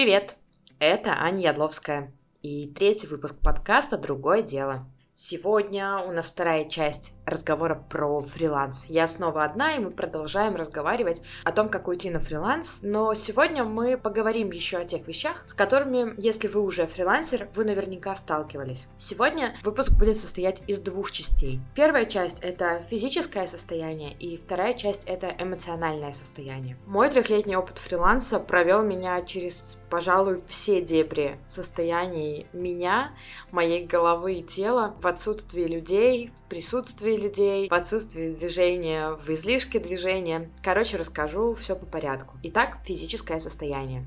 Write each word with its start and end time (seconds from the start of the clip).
Привет! 0.00 0.36
Это 0.78 1.12
Аня 1.20 1.42
Ядловская 1.42 2.10
и 2.40 2.66
третий 2.68 3.06
выпуск 3.06 3.36
подкаста 3.44 3.98
«Другое 3.98 4.40
дело». 4.40 4.90
Сегодня 5.12 5.98
у 5.98 6.12
нас 6.12 6.30
вторая 6.30 6.64
часть 6.66 7.14
разговора 7.26 7.74
про 7.88 8.20
фриланс. 8.20 8.86
Я 8.86 9.06
снова 9.06 9.44
одна, 9.44 9.74
и 9.74 9.78
мы 9.78 9.90
продолжаем 9.90 10.56
разговаривать 10.56 11.22
о 11.44 11.52
том, 11.52 11.68
как 11.68 11.88
уйти 11.88 12.10
на 12.10 12.20
фриланс. 12.20 12.80
Но 12.82 13.14
сегодня 13.14 13.64
мы 13.64 13.96
поговорим 13.96 14.50
еще 14.50 14.78
о 14.78 14.84
тех 14.84 15.06
вещах, 15.06 15.44
с 15.46 15.54
которыми, 15.54 16.14
если 16.16 16.48
вы 16.48 16.60
уже 16.60 16.86
фрилансер, 16.86 17.48
вы 17.54 17.64
наверняка 17.64 18.14
сталкивались. 18.14 18.86
Сегодня 18.96 19.56
выпуск 19.62 19.92
будет 19.98 20.16
состоять 20.16 20.62
из 20.68 20.78
двух 20.78 21.10
частей. 21.10 21.60
Первая 21.74 22.04
часть— 22.04 22.40
это 22.42 22.84
физическое 22.88 23.46
состояние, 23.46 24.12
и 24.14 24.36
вторая 24.36 24.74
часть— 24.74 25.04
это 25.06 25.34
эмоциональное 25.38 26.12
состояние. 26.12 26.76
Мой 26.86 27.10
трехлетний 27.10 27.56
опыт 27.56 27.78
фриланса 27.78 28.38
провел 28.38 28.82
меня 28.82 29.20
через, 29.22 29.78
пожалуй, 29.90 30.42
все 30.48 30.80
дебри 30.80 31.38
состояний 31.48 32.46
меня, 32.52 33.12
моей 33.50 33.86
головы 33.86 34.34
и 34.34 34.42
тела 34.42 34.94
в 35.00 35.06
отсутствии 35.06 35.64
людей, 35.64 36.30
в 36.46 36.48
присутствии 36.48 37.16
людей, 37.16 37.68
в 37.68 37.74
отсутствии 37.74 38.28
движения, 38.30 39.10
в 39.10 39.28
излишке 39.30 39.78
движения. 39.78 40.50
Короче, 40.62 40.96
расскажу 40.96 41.54
все 41.54 41.74
по 41.74 41.86
порядку. 41.86 42.36
Итак, 42.42 42.78
физическое 42.84 43.40
состояние. 43.40 44.06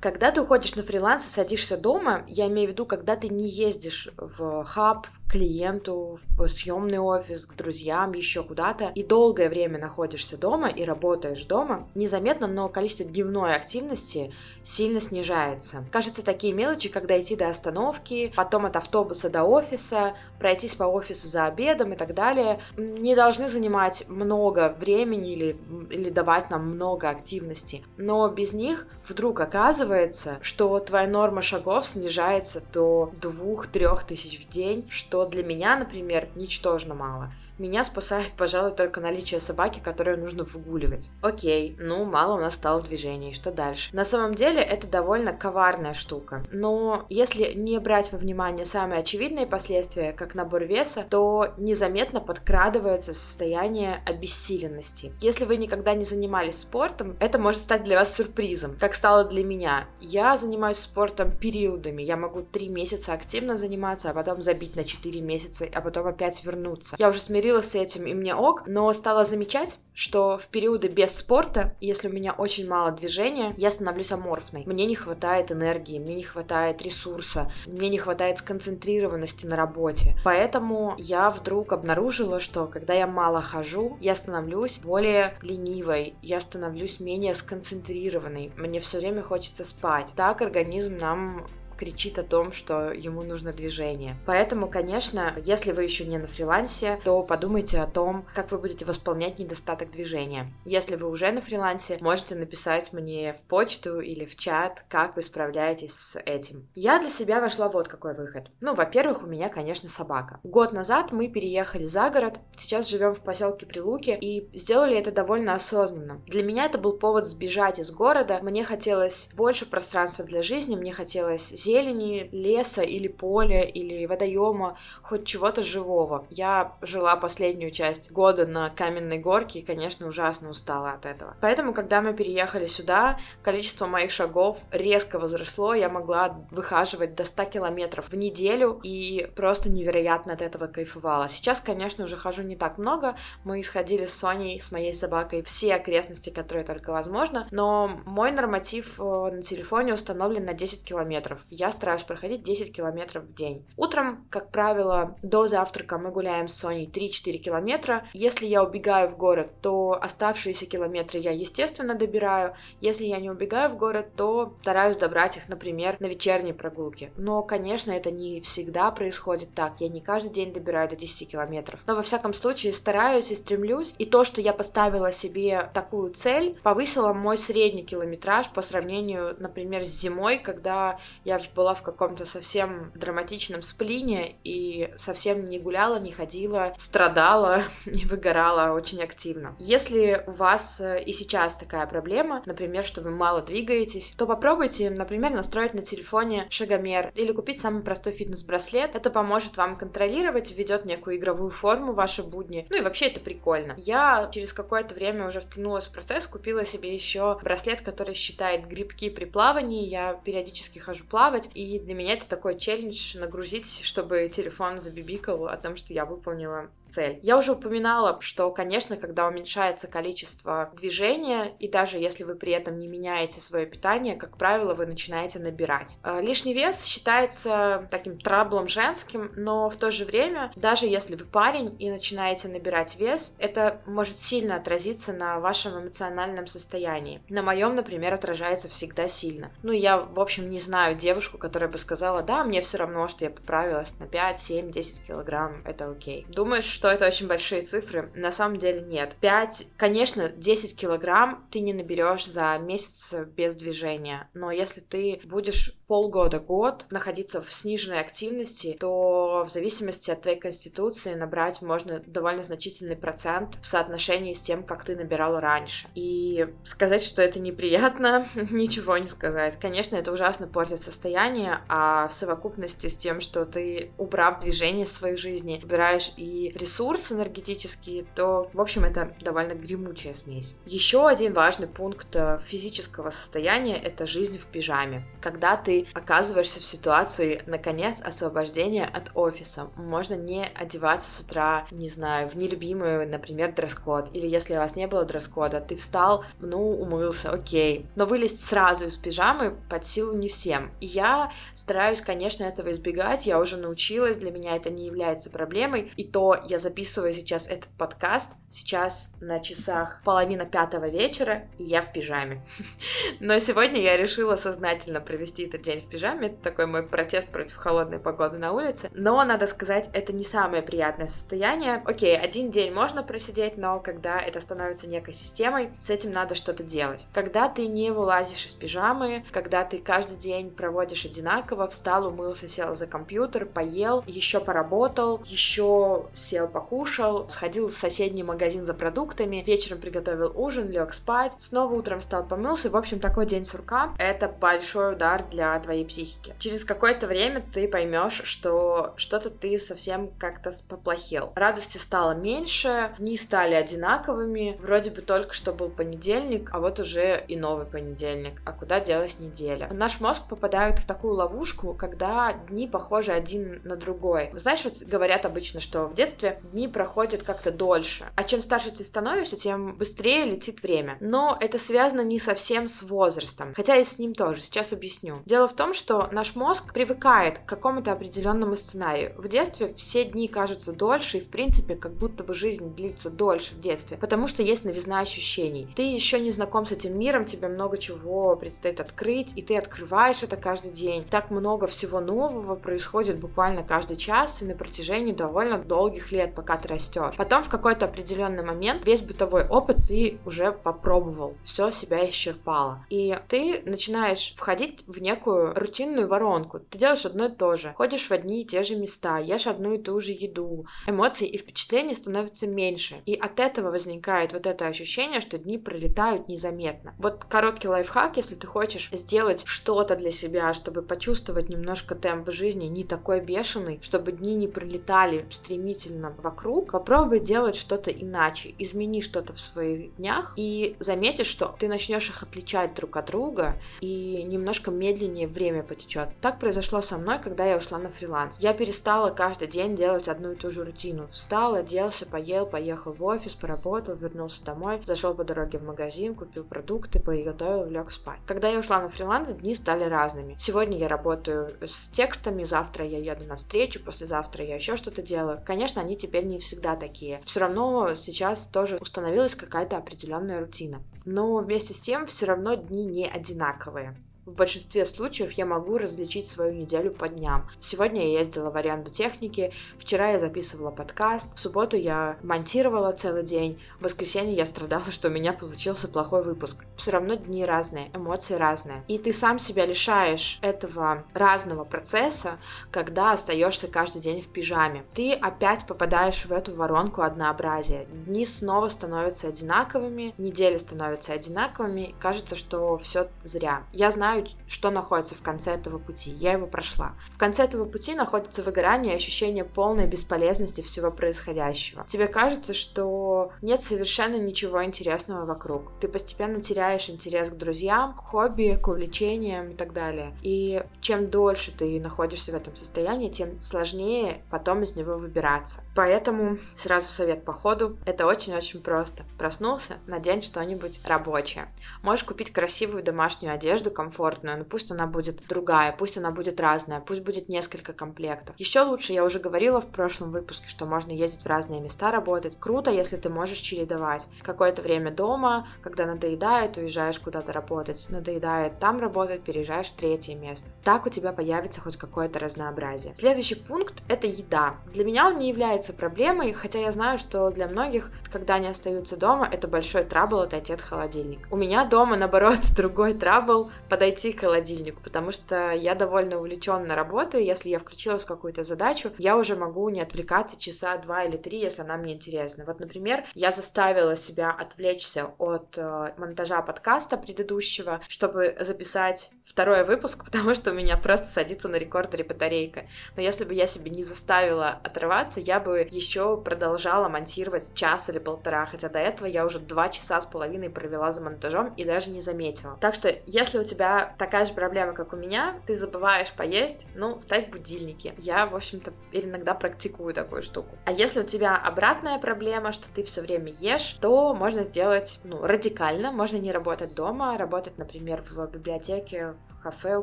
Когда 0.00 0.30
ты 0.30 0.40
уходишь 0.40 0.76
на 0.76 0.84
фриланс 0.84 1.26
и 1.26 1.30
садишься 1.30 1.76
дома, 1.76 2.24
я 2.28 2.46
имею 2.46 2.68
в 2.68 2.72
виду, 2.72 2.86
когда 2.86 3.16
ты 3.16 3.28
не 3.28 3.48
ездишь 3.48 4.10
в 4.16 4.62
хаб, 4.62 5.08
клиенту, 5.28 6.18
в 6.36 6.48
съемный 6.48 6.98
офис, 6.98 7.46
к 7.46 7.54
друзьям, 7.54 8.12
еще 8.12 8.42
куда-то, 8.42 8.92
и 8.94 9.02
долгое 9.02 9.48
время 9.48 9.78
находишься 9.78 10.36
дома 10.38 10.68
и 10.68 10.84
работаешь 10.84 11.44
дома, 11.44 11.88
незаметно, 11.94 12.46
но 12.46 12.68
количество 12.68 13.04
дневной 13.04 13.54
активности 13.54 14.32
сильно 14.62 15.00
снижается. 15.00 15.84
Кажется, 15.90 16.24
такие 16.24 16.52
мелочи, 16.52 16.88
как 16.88 17.06
дойти 17.06 17.36
до 17.36 17.48
остановки, 17.48 18.32
потом 18.36 18.66
от 18.66 18.76
автобуса 18.76 19.30
до 19.30 19.44
офиса, 19.44 20.14
пройтись 20.38 20.74
по 20.74 20.84
офису 20.84 21.28
за 21.28 21.46
обедом 21.46 21.92
и 21.92 21.96
так 21.96 22.14
далее, 22.14 22.60
не 22.76 23.14
должны 23.14 23.48
занимать 23.48 24.08
много 24.08 24.74
времени 24.78 25.32
или, 25.32 25.56
или 25.90 26.10
давать 26.10 26.50
нам 26.50 26.70
много 26.70 27.08
активности. 27.08 27.82
Но 27.96 28.28
без 28.28 28.52
них 28.52 28.86
вдруг 29.08 29.40
оказывается, 29.40 30.38
что 30.42 30.78
твоя 30.80 31.08
норма 31.08 31.42
шагов 31.42 31.86
снижается 31.86 32.62
до 32.72 33.12
2-3 33.20 34.06
тысяч 34.06 34.44
в 34.44 34.48
день, 34.48 34.86
что 34.90 35.15
что 35.16 35.24
для 35.24 35.42
меня, 35.42 35.78
например, 35.78 36.28
ничтожно 36.34 36.94
мало. 36.94 37.32
Меня 37.58 37.84
спасает, 37.84 38.32
пожалуй, 38.36 38.72
только 38.72 39.00
наличие 39.00 39.40
собаки, 39.40 39.80
которую 39.82 40.18
нужно 40.18 40.44
выгуливать. 40.44 41.08
Окей, 41.22 41.74
ну, 41.80 42.04
мало 42.04 42.36
у 42.36 42.40
нас 42.40 42.54
стало 42.54 42.82
движений, 42.82 43.32
что 43.32 43.50
дальше? 43.50 43.88
На 43.94 44.04
самом 44.04 44.34
деле, 44.34 44.60
это 44.60 44.86
довольно 44.86 45.32
коварная 45.32 45.94
штука. 45.94 46.44
Но 46.52 47.06
если 47.08 47.54
не 47.54 47.78
брать 47.78 48.12
во 48.12 48.18
внимание 48.18 48.66
самые 48.66 49.00
очевидные 49.00 49.46
последствия, 49.46 50.12
как 50.12 50.34
набор 50.34 50.64
веса, 50.64 51.06
то 51.08 51.54
незаметно 51.56 52.20
подкрадывается 52.20 53.14
состояние 53.14 54.02
обессиленности. 54.04 55.14
Если 55.22 55.46
вы 55.46 55.56
никогда 55.56 55.94
не 55.94 56.04
занимались 56.04 56.60
спортом, 56.60 57.16
это 57.20 57.38
может 57.38 57.62
стать 57.62 57.84
для 57.84 57.98
вас 57.98 58.14
сюрпризом, 58.14 58.76
как 58.78 58.94
стало 58.94 59.24
для 59.24 59.42
меня. 59.42 59.88
Я 60.00 60.36
занимаюсь 60.36 60.78
спортом 60.78 61.34
периодами. 61.34 62.02
Я 62.02 62.18
могу 62.18 62.42
три 62.42 62.68
месяца 62.68 63.14
активно 63.14 63.56
заниматься, 63.56 64.10
а 64.10 64.14
потом 64.14 64.42
забить 64.42 64.76
на 64.76 64.84
4 64.84 65.20
месяца, 65.22 65.66
а 65.72 65.80
потом 65.80 66.06
опять 66.06 66.44
вернуться. 66.44 66.96
Я 66.98 67.08
уже 67.08 67.20
смирилась 67.20 67.45
смирилась 67.46 67.70
с 67.70 67.74
этим, 67.76 68.06
и 68.06 68.14
мне 68.14 68.34
ок, 68.34 68.64
но 68.66 68.92
стала 68.92 69.24
замечать, 69.24 69.78
что 69.94 70.36
в 70.36 70.48
периоды 70.48 70.88
без 70.88 71.16
спорта, 71.16 71.76
если 71.80 72.08
у 72.08 72.12
меня 72.12 72.32
очень 72.32 72.68
мало 72.68 72.90
движения, 72.90 73.54
я 73.56 73.70
становлюсь 73.70 74.10
аморфной. 74.10 74.64
Мне 74.66 74.84
не 74.84 74.96
хватает 74.96 75.52
энергии, 75.52 76.00
мне 76.00 76.16
не 76.16 76.24
хватает 76.24 76.82
ресурса, 76.82 77.50
мне 77.66 77.88
не 77.88 77.98
хватает 77.98 78.38
сконцентрированности 78.38 79.46
на 79.46 79.54
работе. 79.54 80.16
Поэтому 80.24 80.96
я 80.98 81.30
вдруг 81.30 81.72
обнаружила, 81.72 82.40
что 82.40 82.66
когда 82.66 82.94
я 82.94 83.06
мало 83.06 83.40
хожу, 83.40 83.96
я 84.00 84.16
становлюсь 84.16 84.78
более 84.78 85.38
ленивой, 85.40 86.14
я 86.22 86.40
становлюсь 86.40 86.98
менее 86.98 87.36
сконцентрированной, 87.36 88.52
мне 88.56 88.80
все 88.80 88.98
время 88.98 89.22
хочется 89.22 89.64
спать. 89.64 90.12
Так 90.16 90.42
организм 90.42 90.96
нам 90.96 91.46
кричит 91.76 92.18
о 92.18 92.22
том, 92.22 92.52
что 92.52 92.92
ему 92.92 93.22
нужно 93.22 93.52
движение. 93.52 94.16
Поэтому, 94.26 94.68
конечно, 94.68 95.34
если 95.44 95.72
вы 95.72 95.84
еще 95.84 96.06
не 96.06 96.18
на 96.18 96.26
фрилансе, 96.26 97.00
то 97.04 97.22
подумайте 97.22 97.80
о 97.80 97.86
том, 97.86 98.26
как 98.34 98.50
вы 98.50 98.58
будете 98.58 98.84
восполнять 98.84 99.38
недостаток 99.38 99.90
движения. 99.90 100.52
Если 100.64 100.96
вы 100.96 101.08
уже 101.08 101.30
на 101.32 101.40
фрилансе, 101.40 101.98
можете 102.00 102.34
написать 102.34 102.92
мне 102.92 103.32
в 103.32 103.42
почту 103.42 104.00
или 104.00 104.24
в 104.24 104.36
чат, 104.36 104.84
как 104.88 105.16
вы 105.16 105.22
справляетесь 105.22 105.94
с 105.94 106.20
этим. 106.24 106.68
Я 106.74 106.98
для 106.98 107.10
себя 107.10 107.40
нашла 107.40 107.68
вот 107.68 107.88
какой 107.88 108.14
выход. 108.14 108.46
Ну, 108.60 108.74
во-первых, 108.74 109.22
у 109.22 109.26
меня, 109.26 109.48
конечно, 109.48 109.88
собака. 109.88 110.40
Год 110.42 110.72
назад 110.72 111.12
мы 111.12 111.28
переехали 111.28 111.84
за 111.84 112.10
город, 112.10 112.38
сейчас 112.56 112.88
живем 112.88 113.14
в 113.14 113.20
поселке 113.20 113.66
Прилуки 113.66 114.16
и 114.20 114.48
сделали 114.56 114.96
это 114.96 115.10
довольно 115.12 115.54
осознанно. 115.54 116.22
Для 116.26 116.42
меня 116.42 116.66
это 116.66 116.78
был 116.78 116.94
повод 116.94 117.26
сбежать 117.26 117.78
из 117.78 117.90
города. 117.90 118.38
Мне 118.42 118.64
хотелось 118.64 119.30
больше 119.34 119.66
пространства 119.66 120.24
для 120.24 120.42
жизни, 120.42 120.76
мне 120.76 120.92
хотелось 120.92 121.48
зелени, 121.66 122.28
леса 122.32 122.82
или 122.82 123.08
поля, 123.08 123.62
или 123.62 124.06
водоема, 124.06 124.76
хоть 125.02 125.24
чего-то 125.24 125.62
живого. 125.62 126.26
Я 126.30 126.72
жила 126.80 127.16
последнюю 127.16 127.70
часть 127.70 128.12
года 128.12 128.46
на 128.46 128.70
каменной 128.70 129.18
горке 129.18 129.58
и, 129.58 129.64
конечно, 129.64 130.06
ужасно 130.06 130.50
устала 130.50 130.92
от 130.92 131.06
этого. 131.06 131.36
Поэтому, 131.40 131.72
когда 131.72 132.00
мы 132.00 132.14
переехали 132.14 132.66
сюда, 132.66 133.18
количество 133.42 133.86
моих 133.86 134.10
шагов 134.10 134.58
резко 134.70 135.18
возросло, 135.18 135.74
я 135.74 135.88
могла 135.88 136.38
выхаживать 136.50 137.14
до 137.14 137.24
100 137.24 137.44
километров 137.44 138.08
в 138.08 138.16
неделю 138.16 138.80
и 138.82 139.28
просто 139.34 139.68
невероятно 139.70 140.34
от 140.34 140.42
этого 140.42 140.66
кайфовала. 140.66 141.28
Сейчас, 141.28 141.60
конечно, 141.60 142.04
уже 142.04 142.16
хожу 142.16 142.42
не 142.42 142.56
так 142.56 142.78
много, 142.78 143.16
мы 143.44 143.62
сходили 143.62 144.06
с 144.06 144.14
Соней, 144.14 144.60
с 144.60 144.70
моей 144.72 144.94
собакой, 144.94 145.42
все 145.42 145.74
окрестности, 145.74 146.30
которые 146.30 146.64
только 146.64 146.92
возможно, 146.92 147.48
но 147.50 147.90
мой 148.04 148.30
норматив 148.30 149.00
э, 149.00 149.02
на 149.02 149.42
телефоне 149.42 149.94
установлен 149.94 150.44
на 150.44 150.52
10 150.52 150.84
километров 150.84 151.40
я 151.56 151.70
стараюсь 151.70 152.02
проходить 152.02 152.42
10 152.42 152.74
километров 152.74 153.24
в 153.24 153.34
день. 153.34 153.66
Утром, 153.76 154.26
как 154.30 154.50
правило, 154.50 155.16
до 155.22 155.46
завтрака 155.46 155.98
мы 155.98 156.10
гуляем 156.10 156.48
с 156.48 156.54
Соней 156.54 156.86
3-4 156.86 157.38
километра. 157.38 158.06
Если 158.12 158.46
я 158.46 158.62
убегаю 158.62 159.08
в 159.08 159.16
город, 159.16 159.50
то 159.62 159.98
оставшиеся 160.00 160.66
километры 160.66 161.18
я, 161.18 161.32
естественно, 161.32 161.94
добираю. 161.94 162.54
Если 162.80 163.04
я 163.04 163.18
не 163.18 163.30
убегаю 163.30 163.70
в 163.70 163.76
город, 163.76 164.08
то 164.16 164.54
стараюсь 164.58 164.96
добрать 164.96 165.36
их, 165.36 165.48
например, 165.48 165.96
на 166.00 166.06
вечерней 166.06 166.52
прогулке. 166.52 167.10
Но, 167.16 167.42
конечно, 167.42 167.90
это 167.92 168.10
не 168.10 168.40
всегда 168.40 168.90
происходит 168.90 169.54
так. 169.54 169.80
Я 169.80 169.88
не 169.88 170.00
каждый 170.00 170.32
день 170.32 170.52
добираю 170.52 170.88
до 170.88 170.96
10 170.96 171.30
километров. 171.30 171.80
Но, 171.86 171.94
во 171.94 172.02
всяком 172.02 172.34
случае, 172.34 172.72
стараюсь 172.72 173.30
и 173.30 173.36
стремлюсь. 173.36 173.94
И 173.98 174.06
то, 174.06 174.24
что 174.24 174.40
я 174.40 174.52
поставила 174.52 175.12
себе 175.12 175.70
такую 175.72 176.12
цель, 176.12 176.58
повысило 176.62 177.12
мой 177.12 177.38
средний 177.38 177.84
километраж 177.84 178.50
по 178.50 178.62
сравнению, 178.62 179.36
например, 179.38 179.84
с 179.84 179.88
зимой, 179.88 180.38
когда 180.38 180.98
я 181.24 181.38
была 181.54 181.74
в 181.74 181.82
каком-то 181.82 182.24
совсем 182.24 182.92
драматичном 182.94 183.62
сплине 183.62 184.36
и 184.44 184.92
совсем 184.96 185.48
не 185.48 185.58
гуляла, 185.58 185.98
не 185.98 186.10
ходила, 186.10 186.74
страдала 186.78 187.62
и 187.86 188.04
выгорала 188.06 188.72
очень 188.72 189.02
активно. 189.02 189.56
Если 189.58 190.24
у 190.26 190.32
вас 190.32 190.80
э, 190.80 191.02
и 191.02 191.12
сейчас 191.12 191.56
такая 191.56 191.86
проблема, 191.86 192.42
например, 192.46 192.84
что 192.84 193.00
вы 193.00 193.10
мало 193.10 193.42
двигаетесь, 193.42 194.14
то 194.16 194.26
попробуйте, 194.26 194.90
например, 194.90 195.32
настроить 195.32 195.74
на 195.74 195.82
телефоне 195.82 196.46
шагомер 196.50 197.12
или 197.14 197.32
купить 197.32 197.60
самый 197.60 197.82
простой 197.82 198.12
фитнес-браслет. 198.12 198.94
Это 198.94 199.10
поможет 199.10 199.56
вам 199.56 199.76
контролировать, 199.76 200.52
введет 200.52 200.84
некую 200.84 201.16
игровую 201.16 201.50
форму 201.50 201.92
в 201.92 201.96
ваши 201.96 202.22
будни. 202.22 202.66
Ну 202.70 202.76
и 202.76 202.80
вообще 202.80 203.06
это 203.06 203.20
прикольно. 203.20 203.74
Я 203.76 204.28
через 204.32 204.52
какое-то 204.52 204.94
время 204.94 205.28
уже 205.28 205.40
втянулась 205.40 205.86
в 205.86 205.92
процесс, 205.92 206.26
купила 206.26 206.64
себе 206.64 206.92
еще 206.92 207.38
браслет, 207.42 207.80
который 207.80 208.14
считает 208.14 208.66
грибки 208.66 209.10
при 209.10 209.24
плавании. 209.24 209.86
Я 209.86 210.14
периодически 210.24 210.78
хожу 210.78 211.04
плавать, 211.04 211.35
плавать, 211.36 211.50
и 211.54 211.78
для 211.78 211.94
меня 211.94 212.14
это 212.14 212.26
такой 212.26 212.58
челлендж 212.58 213.16
нагрузить, 213.18 213.84
чтобы 213.84 214.28
телефон 214.28 214.76
забибикал 214.76 215.46
о 215.46 215.56
том, 215.56 215.76
что 215.76 215.92
я 215.92 216.04
выполнила 216.04 216.70
цель. 216.88 217.18
Я 217.22 217.36
уже 217.36 217.52
упоминала, 217.52 218.18
что, 218.20 218.50
конечно, 218.50 218.96
когда 218.96 219.26
уменьшается 219.26 219.88
количество 219.88 220.70
движения, 220.76 221.54
и 221.58 221.68
даже 221.68 221.98
если 221.98 222.24
вы 222.24 222.34
при 222.34 222.52
этом 222.52 222.78
не 222.78 222.88
меняете 222.88 223.40
свое 223.40 223.66
питание, 223.66 224.14
как 224.14 224.36
правило, 224.36 224.74
вы 224.74 224.86
начинаете 224.86 225.38
набирать. 225.38 225.98
А, 226.02 226.20
лишний 226.20 226.54
вес 226.54 226.84
считается 226.84 227.86
таким 227.90 228.18
траблом 228.18 228.68
женским, 228.68 229.32
но 229.36 229.68
в 229.68 229.76
то 229.76 229.90
же 229.90 230.04
время, 230.04 230.52
даже 230.56 230.86
если 230.86 231.16
вы 231.16 231.24
парень 231.24 231.74
и 231.78 231.90
начинаете 231.90 232.48
набирать 232.48 232.96
вес, 232.98 233.36
это 233.38 233.80
может 233.86 234.18
сильно 234.18 234.56
отразиться 234.56 235.12
на 235.12 235.40
вашем 235.40 235.80
эмоциональном 235.80 236.46
состоянии. 236.46 237.20
На 237.28 237.42
моем, 237.42 237.74
например, 237.74 238.14
отражается 238.14 238.68
всегда 238.68 239.08
сильно. 239.08 239.50
Ну, 239.62 239.72
я, 239.72 239.98
в 239.98 240.20
общем, 240.20 240.50
не 240.50 240.60
знаю 240.60 240.96
девушку, 240.96 241.25
бабушку, 241.26 241.38
которая 241.38 241.68
бы 241.68 241.78
сказала, 241.78 242.22
да, 242.22 242.44
мне 242.44 242.60
все 242.60 242.78
равно, 242.78 243.08
что 243.08 243.24
я 243.24 243.30
поправилась 243.30 243.98
на 243.98 244.06
5, 244.06 244.38
7, 244.38 244.70
10 244.70 245.06
килограмм, 245.06 245.62
это 245.64 245.90
окей. 245.90 246.26
Думаешь, 246.28 246.64
что 246.64 246.88
это 246.88 247.06
очень 247.06 247.26
большие 247.26 247.62
цифры? 247.62 248.10
На 248.14 248.32
самом 248.32 248.58
деле 248.58 248.80
нет. 248.80 249.16
5, 249.20 249.68
конечно, 249.76 250.28
10 250.28 250.78
килограмм 250.78 251.46
ты 251.50 251.60
не 251.60 251.72
наберешь 251.72 252.26
за 252.26 252.56
месяц 252.58 253.14
без 253.36 253.54
движения, 253.54 254.28
но 254.34 254.50
если 254.50 254.80
ты 254.80 255.20
будешь 255.24 255.72
полгода-год 255.86 256.86
находиться 256.90 257.40
в 257.40 257.52
сниженной 257.52 258.00
активности, 258.00 258.76
то 258.78 259.44
в 259.46 259.50
зависимости 259.50 260.10
от 260.10 260.22
твоей 260.22 260.38
конституции 260.38 261.14
набрать 261.14 261.62
можно 261.62 262.02
довольно 262.06 262.42
значительный 262.42 262.96
процент 262.96 263.58
в 263.62 263.66
соотношении 263.66 264.32
с 264.32 264.42
тем, 264.42 264.64
как 264.64 264.84
ты 264.84 264.96
набирала 264.96 265.40
раньше. 265.40 265.86
И 265.94 266.48
сказать, 266.64 267.02
что 267.02 267.22
это 267.22 267.38
неприятно, 267.38 268.26
ничего 268.50 268.98
не 268.98 269.06
сказать. 269.06 269.56
Конечно, 269.60 269.96
это 269.96 270.12
ужасно 270.12 270.48
портит 270.48 270.80
состояние, 270.80 271.60
а 271.68 272.08
в 272.08 272.14
совокупности 272.14 272.88
с 272.88 272.96
тем, 272.96 273.20
что 273.20 273.44
ты, 273.44 273.92
убрав 273.96 274.40
движение 274.40 274.86
в 274.86 274.88
своей 274.90 275.16
жизни, 275.16 275.60
убираешь 275.62 276.12
и 276.16 276.52
ресурс 276.56 277.12
энергетический, 277.12 278.06
то, 278.14 278.50
в 278.52 278.60
общем, 278.60 278.84
это 278.84 279.14
довольно 279.20 279.54
гремучая 279.54 280.14
смесь. 280.14 280.54
Еще 280.66 281.06
один 281.06 281.32
важный 281.32 281.68
пункт 281.68 282.08
э, 282.14 282.40
физического 282.44 283.10
состояния— 283.10 283.76
это 283.82 284.06
жизнь 284.06 284.38
в 284.38 284.46
пижаме. 284.46 285.04
Когда 285.20 285.56
ты 285.56 285.75
оказываешься 285.92 286.60
в 286.60 286.64
ситуации, 286.64 287.42
наконец, 287.46 288.00
освобождения 288.00 288.84
от 288.84 289.10
офиса, 289.14 289.70
можно 289.76 290.14
не 290.14 290.46
одеваться 290.54 291.10
с 291.10 291.20
утра, 291.20 291.66
не 291.70 291.88
знаю, 291.88 292.28
в 292.28 292.36
нелюбимый, 292.36 293.06
например, 293.06 293.52
дресс-код, 293.52 294.10
или 294.12 294.26
если 294.26 294.54
у 294.54 294.58
вас 294.58 294.76
не 294.76 294.86
было 294.86 295.04
дресс-кода, 295.04 295.60
ты 295.60 295.76
встал, 295.76 296.24
ну, 296.40 296.70
умылся, 296.70 297.30
окей, 297.30 297.86
но 297.96 298.06
вылезть 298.06 298.42
сразу 298.44 298.86
из 298.86 298.96
пижамы 298.96 299.56
под 299.68 299.84
силу 299.84 300.16
не 300.16 300.28
всем. 300.28 300.70
И 300.80 300.86
я 300.86 301.32
стараюсь, 301.52 302.00
конечно, 302.00 302.44
этого 302.44 302.70
избегать, 302.70 303.26
я 303.26 303.38
уже 303.38 303.56
научилась, 303.56 304.18
для 304.18 304.30
меня 304.30 304.56
это 304.56 304.70
не 304.70 304.86
является 304.86 305.30
проблемой, 305.30 305.92
и 305.96 306.04
то 306.04 306.36
я 306.48 306.58
записываю 306.58 307.12
сейчас 307.12 307.48
этот 307.48 307.70
подкаст, 307.78 308.34
сейчас 308.50 309.16
на 309.20 309.40
часах 309.40 310.00
половина 310.04 310.44
пятого 310.44 310.88
вечера, 310.88 311.48
и 311.58 311.64
я 311.64 311.80
в 311.80 311.92
пижаме. 311.92 312.44
Но 313.20 313.38
сегодня 313.38 313.80
я 313.80 313.96
решила 313.96 314.36
сознательно 314.36 315.00
провести 315.00 315.44
этот 315.44 315.65
день 315.66 315.82
в 315.82 315.88
пижаме, 315.88 316.28
это 316.28 316.36
такой 316.42 316.66
мой 316.66 316.82
протест 316.82 317.30
против 317.30 317.56
холодной 317.56 317.98
погоды 317.98 318.38
на 318.38 318.52
улице, 318.52 318.88
но, 318.94 319.22
надо 319.24 319.46
сказать, 319.46 319.90
это 319.92 320.12
не 320.12 320.24
самое 320.24 320.62
приятное 320.62 321.08
состояние. 321.08 321.82
Окей, 321.84 322.16
один 322.16 322.50
день 322.50 322.72
можно 322.72 323.02
просидеть, 323.02 323.58
но 323.58 323.80
когда 323.80 324.20
это 324.20 324.40
становится 324.40 324.88
некой 324.88 325.12
системой, 325.12 325.70
с 325.78 325.90
этим 325.90 326.12
надо 326.12 326.34
что-то 326.34 326.62
делать. 326.62 327.06
Когда 327.12 327.48
ты 327.48 327.66
не 327.66 327.90
вылазишь 327.90 328.46
из 328.46 328.54
пижамы, 328.54 329.24
когда 329.32 329.64
ты 329.64 329.78
каждый 329.78 330.16
день 330.16 330.50
проводишь 330.50 331.04
одинаково, 331.04 331.66
встал, 331.66 332.06
умылся, 332.06 332.48
сел 332.48 332.74
за 332.74 332.86
компьютер, 332.86 333.46
поел, 333.46 334.04
еще 334.06 334.40
поработал, 334.40 335.20
еще 335.24 336.06
сел 336.14 336.46
покушал, 336.48 337.28
сходил 337.28 337.68
в 337.68 337.74
соседний 337.74 338.22
магазин 338.22 338.64
за 338.64 338.74
продуктами, 338.74 339.42
вечером 339.44 339.80
приготовил 339.80 340.32
ужин, 340.34 340.70
лег 340.70 340.92
спать, 340.92 341.34
снова 341.38 341.74
утром 341.74 341.98
встал, 341.98 342.24
помылся, 342.24 342.70
в 342.70 342.76
общем, 342.76 343.00
такой 343.00 343.26
день 343.26 343.44
сурка— 343.44 343.92
это 343.98 344.28
большой 344.28 344.92
удар 344.92 345.24
для 345.28 345.55
твоей 345.60 345.84
психики. 345.84 346.34
Через 346.38 346.64
какое-то 346.64 347.06
время 347.06 347.44
ты 347.52 347.68
поймешь, 347.68 348.22
что 348.24 348.94
что-то 348.96 349.30
ты 349.30 349.58
совсем 349.58 350.10
как-то 350.18 350.52
поплохел. 350.68 351.32
Радости 351.34 351.78
стало 351.78 352.12
меньше, 352.12 352.94
дни 352.98 353.16
стали 353.16 353.54
одинаковыми, 353.54 354.56
вроде 354.60 354.90
бы 354.90 355.02
только 355.02 355.34
что 355.34 355.52
был 355.52 355.68
понедельник, 355.68 356.50
а 356.52 356.60
вот 356.60 356.80
уже 356.80 357.24
и 357.28 357.36
новый 357.36 357.66
понедельник. 357.66 358.40
А 358.44 358.52
куда 358.52 358.80
делась 358.80 359.18
неделя? 359.18 359.68
Наш 359.72 360.00
мозг 360.00 360.28
попадает 360.28 360.78
в 360.78 360.86
такую 360.86 361.14
ловушку, 361.14 361.74
когда 361.74 362.32
дни 362.48 362.68
похожи 362.68 363.12
один 363.12 363.60
на 363.64 363.76
другой. 363.76 364.30
Знаешь, 364.34 364.64
вот 364.64 364.82
говорят 364.86 365.26
обычно, 365.26 365.60
что 365.60 365.86
в 365.86 365.94
детстве 365.94 366.40
дни 366.52 366.68
проходят 366.68 367.22
как-то 367.22 367.50
дольше, 367.50 368.06
а 368.16 368.24
чем 368.24 368.42
старше 368.42 368.70
ты 368.70 368.84
становишься, 368.84 369.36
тем 369.36 369.76
быстрее 369.76 370.24
летит 370.24 370.62
время. 370.62 370.96
Но 371.00 371.36
это 371.40 371.58
связано 371.58 372.02
не 372.02 372.18
совсем 372.18 372.68
с 372.68 372.82
возрастом, 372.82 373.52
хотя 373.54 373.76
и 373.76 373.84
с 373.84 373.98
ним 373.98 374.14
тоже. 374.14 374.40
Сейчас 374.40 374.72
объясню. 374.72 375.22
Дело 375.26 375.45
в 375.48 375.54
том, 375.54 375.74
что 375.74 376.08
наш 376.12 376.36
мозг 376.36 376.72
привыкает 376.72 377.38
к 377.38 377.44
какому-то 377.46 377.92
определенному 377.92 378.56
сценарию. 378.56 379.14
В 379.16 379.28
детстве 379.28 379.74
все 379.76 380.04
дни 380.04 380.28
кажутся 380.28 380.72
дольше, 380.72 381.18
и 381.18 381.20
в 381.20 381.28
принципе, 381.28 381.74
как 381.76 381.92
будто 381.92 382.24
бы 382.24 382.34
жизнь 382.34 382.74
длится 382.74 383.10
дольше 383.10 383.54
в 383.54 383.60
детстве, 383.60 383.96
потому 383.96 384.28
что 384.28 384.42
есть 384.42 384.64
новизна 384.64 385.00
ощущений. 385.00 385.68
Ты 385.74 385.82
еще 385.82 386.20
не 386.20 386.30
знаком 386.30 386.66
с 386.66 386.72
этим 386.72 386.98
миром, 386.98 387.24
тебе 387.24 387.48
много 387.48 387.78
чего 387.78 388.36
предстоит 388.36 388.80
открыть, 388.80 389.32
и 389.36 389.42
ты 389.42 389.56
открываешь 389.56 390.22
это 390.22 390.36
каждый 390.36 390.72
день. 390.72 391.04
Так 391.10 391.30
много 391.30 391.66
всего 391.66 392.00
нового 392.00 392.54
происходит 392.56 393.18
буквально 393.18 393.62
каждый 393.62 393.96
час 393.96 394.42
и 394.42 394.44
на 394.44 394.54
протяжении 394.54 395.12
довольно 395.12 395.58
долгих 395.58 396.12
лет, 396.12 396.34
пока 396.34 396.56
ты 396.56 396.68
растешь. 396.68 397.16
Потом 397.16 397.42
в 397.42 397.48
какой-то 397.48 397.86
определенный 397.86 398.42
момент 398.42 398.86
весь 398.86 399.00
бытовой 399.00 399.46
опыт 399.46 399.76
ты 399.88 400.18
уже 400.24 400.52
попробовал, 400.52 401.34
все 401.44 401.70
себя 401.70 402.08
исчерпало. 402.08 402.84
И 402.90 403.18
ты 403.28 403.62
начинаешь 403.64 404.34
входить 404.36 404.84
в 404.86 405.00
некую 405.00 405.35
рутинную 405.54 406.08
воронку. 406.08 406.60
Ты 406.60 406.78
делаешь 406.78 407.06
одно 407.06 407.26
и 407.26 407.30
то 407.30 407.56
же, 407.56 407.74
ходишь 407.76 408.08
в 408.08 408.12
одни 408.12 408.42
и 408.42 408.44
те 408.44 408.62
же 408.62 408.76
места, 408.76 409.18
ешь 409.18 409.46
одну 409.46 409.74
и 409.74 409.78
ту 409.78 409.98
же 410.00 410.12
еду. 410.12 410.66
Эмоций 410.86 411.26
и 411.26 411.38
впечатлений 411.38 411.94
становится 411.94 412.46
меньше. 412.46 413.02
И 413.06 413.14
от 413.14 413.40
этого 413.40 413.70
возникает 413.70 414.32
вот 414.32 414.46
это 414.46 414.66
ощущение, 414.66 415.20
что 415.20 415.38
дни 415.38 415.58
пролетают 415.58 416.28
незаметно. 416.28 416.94
Вот 416.98 417.24
короткий 417.24 417.68
лайфхак, 417.68 418.16
если 418.16 418.34
ты 418.34 418.46
хочешь 418.46 418.90
сделать 418.92 419.42
что-то 419.44 419.96
для 419.96 420.10
себя, 420.10 420.52
чтобы 420.52 420.82
почувствовать 420.82 421.48
немножко 421.48 421.94
темп 421.94 422.30
жизни 422.30 422.66
не 422.66 422.84
такой 422.84 423.20
бешеный, 423.20 423.78
чтобы 423.82 424.12
дни 424.12 424.34
не 424.34 424.48
пролетали 424.48 425.26
стремительно 425.30 426.14
вокруг, 426.18 426.72
попробуй 426.72 427.20
делать 427.20 427.56
что-то 427.56 427.90
иначе. 427.90 428.54
Измени 428.58 429.00
что-то 429.00 429.32
в 429.32 429.40
своих 429.40 429.94
днях 429.96 430.34
и 430.36 430.76
заметишь, 430.78 431.26
что 431.26 431.54
ты 431.58 431.68
начнешь 431.68 432.08
их 432.08 432.22
отличать 432.22 432.74
друг 432.74 432.96
от 432.96 433.06
друга 433.06 433.54
и 433.80 434.22
немножко 434.24 434.70
медленнее 434.70 435.25
время 435.26 435.62
потечет. 435.62 436.08
Так 436.20 436.38
произошло 436.38 436.80
со 436.80 436.98
мной, 436.98 437.18
когда 437.18 437.44
я 437.44 437.56
ушла 437.56 437.78
на 437.78 437.88
фриланс. 437.88 438.38
Я 438.40 438.52
перестала 438.52 439.10
каждый 439.10 439.48
день 439.48 439.76
делать 439.76 440.08
одну 440.08 440.32
и 440.32 440.36
ту 440.36 440.50
же 440.50 440.64
рутину. 440.64 441.08
Встал, 441.08 441.54
оделся, 441.54 442.06
поел, 442.06 442.46
поехал 442.46 442.92
в 442.92 443.02
офис, 443.04 443.34
поработал, 443.34 443.94
вернулся 443.94 444.44
домой, 444.44 444.80
зашел 444.84 445.14
по 445.14 445.24
дороге 445.24 445.58
в 445.58 445.64
магазин, 445.64 446.14
купил 446.14 446.44
продукты, 446.44 447.00
приготовил, 447.00 447.66
лег 447.66 447.90
спать. 447.90 448.20
Когда 448.26 448.48
я 448.48 448.58
ушла 448.58 448.80
на 448.80 448.88
фриланс, 448.88 449.32
дни 449.32 449.54
стали 449.54 449.84
разными. 449.84 450.36
Сегодня 450.38 450.78
я 450.78 450.88
работаю 450.88 451.54
с 451.60 451.88
текстами, 451.88 452.44
завтра 452.44 452.84
я 452.86 452.98
еду 452.98 453.24
на 453.24 453.36
встречу, 453.36 453.82
послезавтра 453.82 454.44
я 454.44 454.56
еще 454.56 454.76
что-то 454.76 455.02
делаю. 455.02 455.40
Конечно, 455.44 455.80
они 455.80 455.96
теперь 455.96 456.24
не 456.24 456.38
всегда 456.38 456.76
такие. 456.76 457.20
Все 457.24 457.40
равно 457.40 457.94
сейчас 457.94 458.46
тоже 458.46 458.78
установилась 458.80 459.34
какая-то 459.34 459.76
определенная 459.76 460.40
рутина. 460.40 460.82
Но 461.04 461.36
вместе 461.36 461.72
с 461.72 461.80
тем 461.80 462.06
все 462.06 462.26
равно 462.26 462.54
дни 462.54 462.84
не 462.84 463.08
одинаковые. 463.08 463.96
В 464.26 464.32
большинстве 464.32 464.84
случаев 464.84 465.30
я 465.32 465.46
могу 465.46 465.78
различить 465.78 466.26
свою 466.26 466.52
неделю 466.52 466.90
по 466.90 467.08
дням. 467.08 467.48
Сегодня 467.60 468.08
я 468.08 468.18
ездила 468.18 468.50
в 468.50 468.56
аренду 468.56 468.90
техники, 468.90 469.52
вчера 469.78 470.10
я 470.10 470.18
записывала 470.18 470.72
подкаст, 470.72 471.36
в 471.36 471.38
субботу 471.38 471.76
я 471.76 472.18
монтировала 472.24 472.90
целый 472.90 473.22
день, 473.22 473.62
в 473.78 473.84
воскресенье 473.84 474.34
я 474.34 474.44
страдала, 474.44 474.90
что 474.90 475.06
у 475.06 475.12
меня 475.12 475.32
получился 475.32 475.86
плохой 475.86 476.24
выпуск. 476.24 476.56
Все 476.76 476.90
равно 476.90 477.14
дни 477.14 477.44
разные, 477.44 477.88
эмоции 477.94 478.34
разные. 478.34 478.82
И 478.88 478.98
ты 478.98 479.12
сам 479.12 479.38
себя 479.38 479.64
лишаешь 479.64 480.40
этого 480.42 481.04
разного 481.14 481.62
процесса, 481.62 482.38
когда 482.72 483.12
остаешься 483.12 483.68
каждый 483.68 484.02
день 484.02 484.22
в 484.22 484.26
пижаме. 484.26 484.84
Ты 484.92 485.12
опять 485.12 485.68
попадаешь 485.68 486.26
в 486.26 486.32
эту 486.32 486.52
воронку 486.52 487.02
однообразия. 487.02 487.86
Дни 488.06 488.26
снова 488.26 488.70
становятся 488.70 489.28
одинаковыми, 489.28 490.14
недели 490.18 490.58
становятся 490.58 491.12
одинаковыми, 491.12 491.94
кажется, 492.00 492.34
что 492.34 492.76
все 492.78 493.08
зря. 493.22 493.62
Я 493.72 493.92
знаю, 493.92 494.15
знаю, 494.16 494.26
что 494.48 494.70
находится 494.70 495.14
в 495.14 495.22
конце 495.22 495.52
этого 495.52 495.78
пути. 495.78 496.10
Я 496.10 496.32
его 496.32 496.46
прошла. 496.46 496.94
В 497.14 497.18
конце 497.18 497.44
этого 497.44 497.64
пути 497.64 497.94
находится 497.94 498.42
выгорание 498.42 498.94
и 498.94 498.96
ощущение 498.96 499.44
полной 499.44 499.86
бесполезности 499.86 500.60
всего 500.60 500.90
происходящего. 500.90 501.84
Тебе 501.86 502.06
кажется, 502.06 502.54
что 502.54 503.32
нет 503.42 503.60
совершенно 503.60 504.16
ничего 504.16 504.64
интересного 504.64 505.24
вокруг. 505.26 505.72
Ты 505.80 505.88
постепенно 505.88 506.40
теряешь 506.40 506.88
интерес 506.88 507.30
к 507.30 507.34
друзьям, 507.34 507.94
к 507.94 508.00
хобби, 508.00 508.58
к 508.60 508.68
увлечениям 508.68 509.50
и 509.50 509.54
так 509.54 509.72
далее. 509.72 510.16
И 510.22 510.62
чем 510.80 511.10
дольше 511.10 511.52
ты 511.52 511.80
находишься 511.80 512.32
в 512.32 512.34
этом 512.34 512.54
состоянии, 512.56 513.10
тем 513.10 513.40
сложнее 513.40 514.22
потом 514.30 514.62
из 514.62 514.76
него 514.76 514.94
выбираться. 514.94 515.62
Поэтому 515.74 516.36
сразу 516.54 516.86
совет 516.86 517.24
по 517.24 517.32
ходу. 517.32 517.76
Это 517.84 518.06
очень-очень 518.06 518.60
просто. 518.60 519.04
Проснулся, 519.18 519.78
надень 519.86 520.22
что-нибудь 520.22 520.80
рабочее. 520.86 521.48
Можешь 521.82 522.04
купить 522.04 522.32
красивую 522.32 522.82
домашнюю 522.82 523.34
одежду, 523.34 523.70
комфортную 523.70 524.05
комфортную, 524.06 524.38
но 524.38 524.44
пусть 524.44 524.70
она 524.70 524.86
будет 524.86 525.26
другая, 525.28 525.74
пусть 525.76 525.98
она 525.98 526.10
будет 526.10 526.40
разная, 526.40 526.80
пусть 526.80 527.02
будет 527.02 527.28
несколько 527.28 527.72
комплектов. 527.72 528.34
Еще 528.38 528.62
лучше, 528.62 528.92
я 528.92 529.04
уже 529.04 529.18
говорила 529.18 529.60
в 529.60 529.66
прошлом 529.66 530.12
выпуске, 530.12 530.48
что 530.48 530.66
можно 530.66 530.92
ездить 530.92 531.22
в 531.22 531.26
разные 531.26 531.60
места 531.60 531.90
работать. 531.90 532.38
Круто, 532.38 532.70
если 532.70 532.96
ты 532.96 533.08
можешь 533.08 533.38
чередовать. 533.38 534.08
Какое-то 534.22 534.62
время 534.62 534.90
дома, 534.90 535.48
когда 535.62 535.86
надоедает, 535.86 536.56
уезжаешь 536.56 536.98
куда-то 536.98 537.32
работать. 537.32 537.86
Надоедает 537.90 538.58
там 538.58 538.78
работать, 538.78 539.22
переезжаешь 539.22 539.68
в 539.68 539.76
третье 539.76 540.14
место. 540.14 540.50
Так 540.62 540.86
у 540.86 540.88
тебя 540.88 541.12
появится 541.12 541.60
хоть 541.60 541.76
какое-то 541.76 542.18
разнообразие. 542.18 542.94
Следующий 542.96 543.34
пункт— 543.34 543.74
это 543.88 544.06
еда. 544.06 544.56
Для 544.72 544.84
меня 544.84 545.08
он 545.08 545.18
не 545.18 545.28
является 545.28 545.72
проблемой, 545.72 546.32
хотя 546.32 546.60
я 546.60 546.72
знаю, 546.72 546.98
что 546.98 547.30
для 547.30 547.48
многих, 547.48 547.90
когда 548.12 548.34
они 548.34 548.48
остаются 548.48 548.96
дома, 548.96 549.28
это 549.30 549.48
большой 549.48 549.84
трабл 549.84 550.20
отойти 550.20 550.52
от 550.52 550.60
холодильника. 550.60 551.28
У 551.30 551.36
меня 551.36 551.64
дома, 551.64 551.96
наоборот, 551.96 552.38
другой 552.56 552.94
трабл 552.94 553.50
подойти 553.68 553.95
к 553.96 554.20
холодильнику, 554.20 554.82
потому 554.82 555.10
что 555.12 555.52
я 555.52 555.74
довольно 555.74 556.18
увлеченно 556.18 556.74
работаю, 556.74 557.24
если 557.24 557.48
я 557.48 557.58
включилась 557.58 558.04
в 558.04 558.06
какую-то 558.06 558.44
задачу, 558.44 558.90
я 558.98 559.16
уже 559.16 559.36
могу 559.36 559.68
не 559.68 559.80
отвлекаться 559.80 560.38
часа 560.38 560.76
два 560.76 561.04
или 561.04 561.16
три, 561.16 561.40
если 561.40 561.62
она 561.62 561.76
мне 561.76 561.94
интересна. 561.94 562.44
Вот, 562.46 562.60
например, 562.60 563.04
я 563.14 563.30
заставила 563.30 563.96
себя 563.96 564.30
отвлечься 564.30 565.06
от 565.18 565.56
э, 565.56 565.94
монтажа 565.96 566.42
подкаста 566.42 566.96
предыдущего, 566.96 567.80
чтобы 567.88 568.36
записать 568.40 569.10
второй 569.24 569.64
выпуск, 569.64 570.04
потому 570.06 570.34
что 570.34 570.50
у 570.50 570.54
меня 570.54 570.76
просто 570.76 571.06
садится 571.06 571.48
на 571.48 571.56
рекордере 571.56 572.04
батарейка. 572.04 572.66
Но 572.96 573.02
если 573.02 573.24
бы 573.24 573.34
я 573.34 573.46
себе 573.46 573.70
не 573.70 573.82
заставила 573.82 574.50
отрываться, 574.62 575.20
я 575.20 575.40
бы 575.40 575.66
еще 575.70 576.16
продолжала 576.20 576.88
монтировать 576.88 577.54
час 577.54 577.88
или 577.88 577.98
полтора, 577.98 578.46
хотя 578.46 578.68
до 578.68 578.78
этого 578.78 579.06
я 579.06 579.24
уже 579.24 579.38
два 579.38 579.68
часа 579.68 580.00
с 580.00 580.06
половиной 580.06 580.50
провела 580.50 580.92
за 580.92 581.02
монтажом 581.02 581.54
и 581.56 581.64
даже 581.64 581.90
не 581.90 582.00
заметила. 582.00 582.56
Так 582.60 582.74
что, 582.74 582.94
если 583.06 583.38
у 583.38 583.44
тебя 583.44 583.85
такая 583.98 584.24
же 584.24 584.32
проблема, 584.32 584.72
как 584.72 584.92
у 584.92 584.96
меня, 584.96 585.36
ты 585.46 585.54
забываешь 585.54 586.12
поесть, 586.12 586.66
ну, 586.74 587.00
ставь 587.00 587.30
будильники. 587.30 587.94
Я, 587.98 588.26
в 588.26 588.34
общем-то, 588.34 588.72
иногда 588.92 589.34
практикую 589.34 589.94
такую 589.94 590.22
штуку. 590.22 590.56
А 590.64 590.72
если 590.72 591.00
у 591.00 591.04
тебя 591.04 591.36
обратная 591.36 591.98
проблема, 591.98 592.52
что 592.52 592.68
ты 592.72 592.82
все 592.82 593.00
время 593.00 593.32
ешь, 593.32 593.76
то 593.80 594.14
можно 594.14 594.42
сделать, 594.42 595.00
ну, 595.04 595.22
радикально. 595.22 595.92
Можно 595.92 596.16
не 596.18 596.32
работать 596.32 596.74
дома, 596.74 597.14
а 597.14 597.18
работать, 597.18 597.58
например, 597.58 598.02
в 598.08 598.26
библиотеке, 598.28 599.14
кафе 599.46 599.76
у 599.76 599.82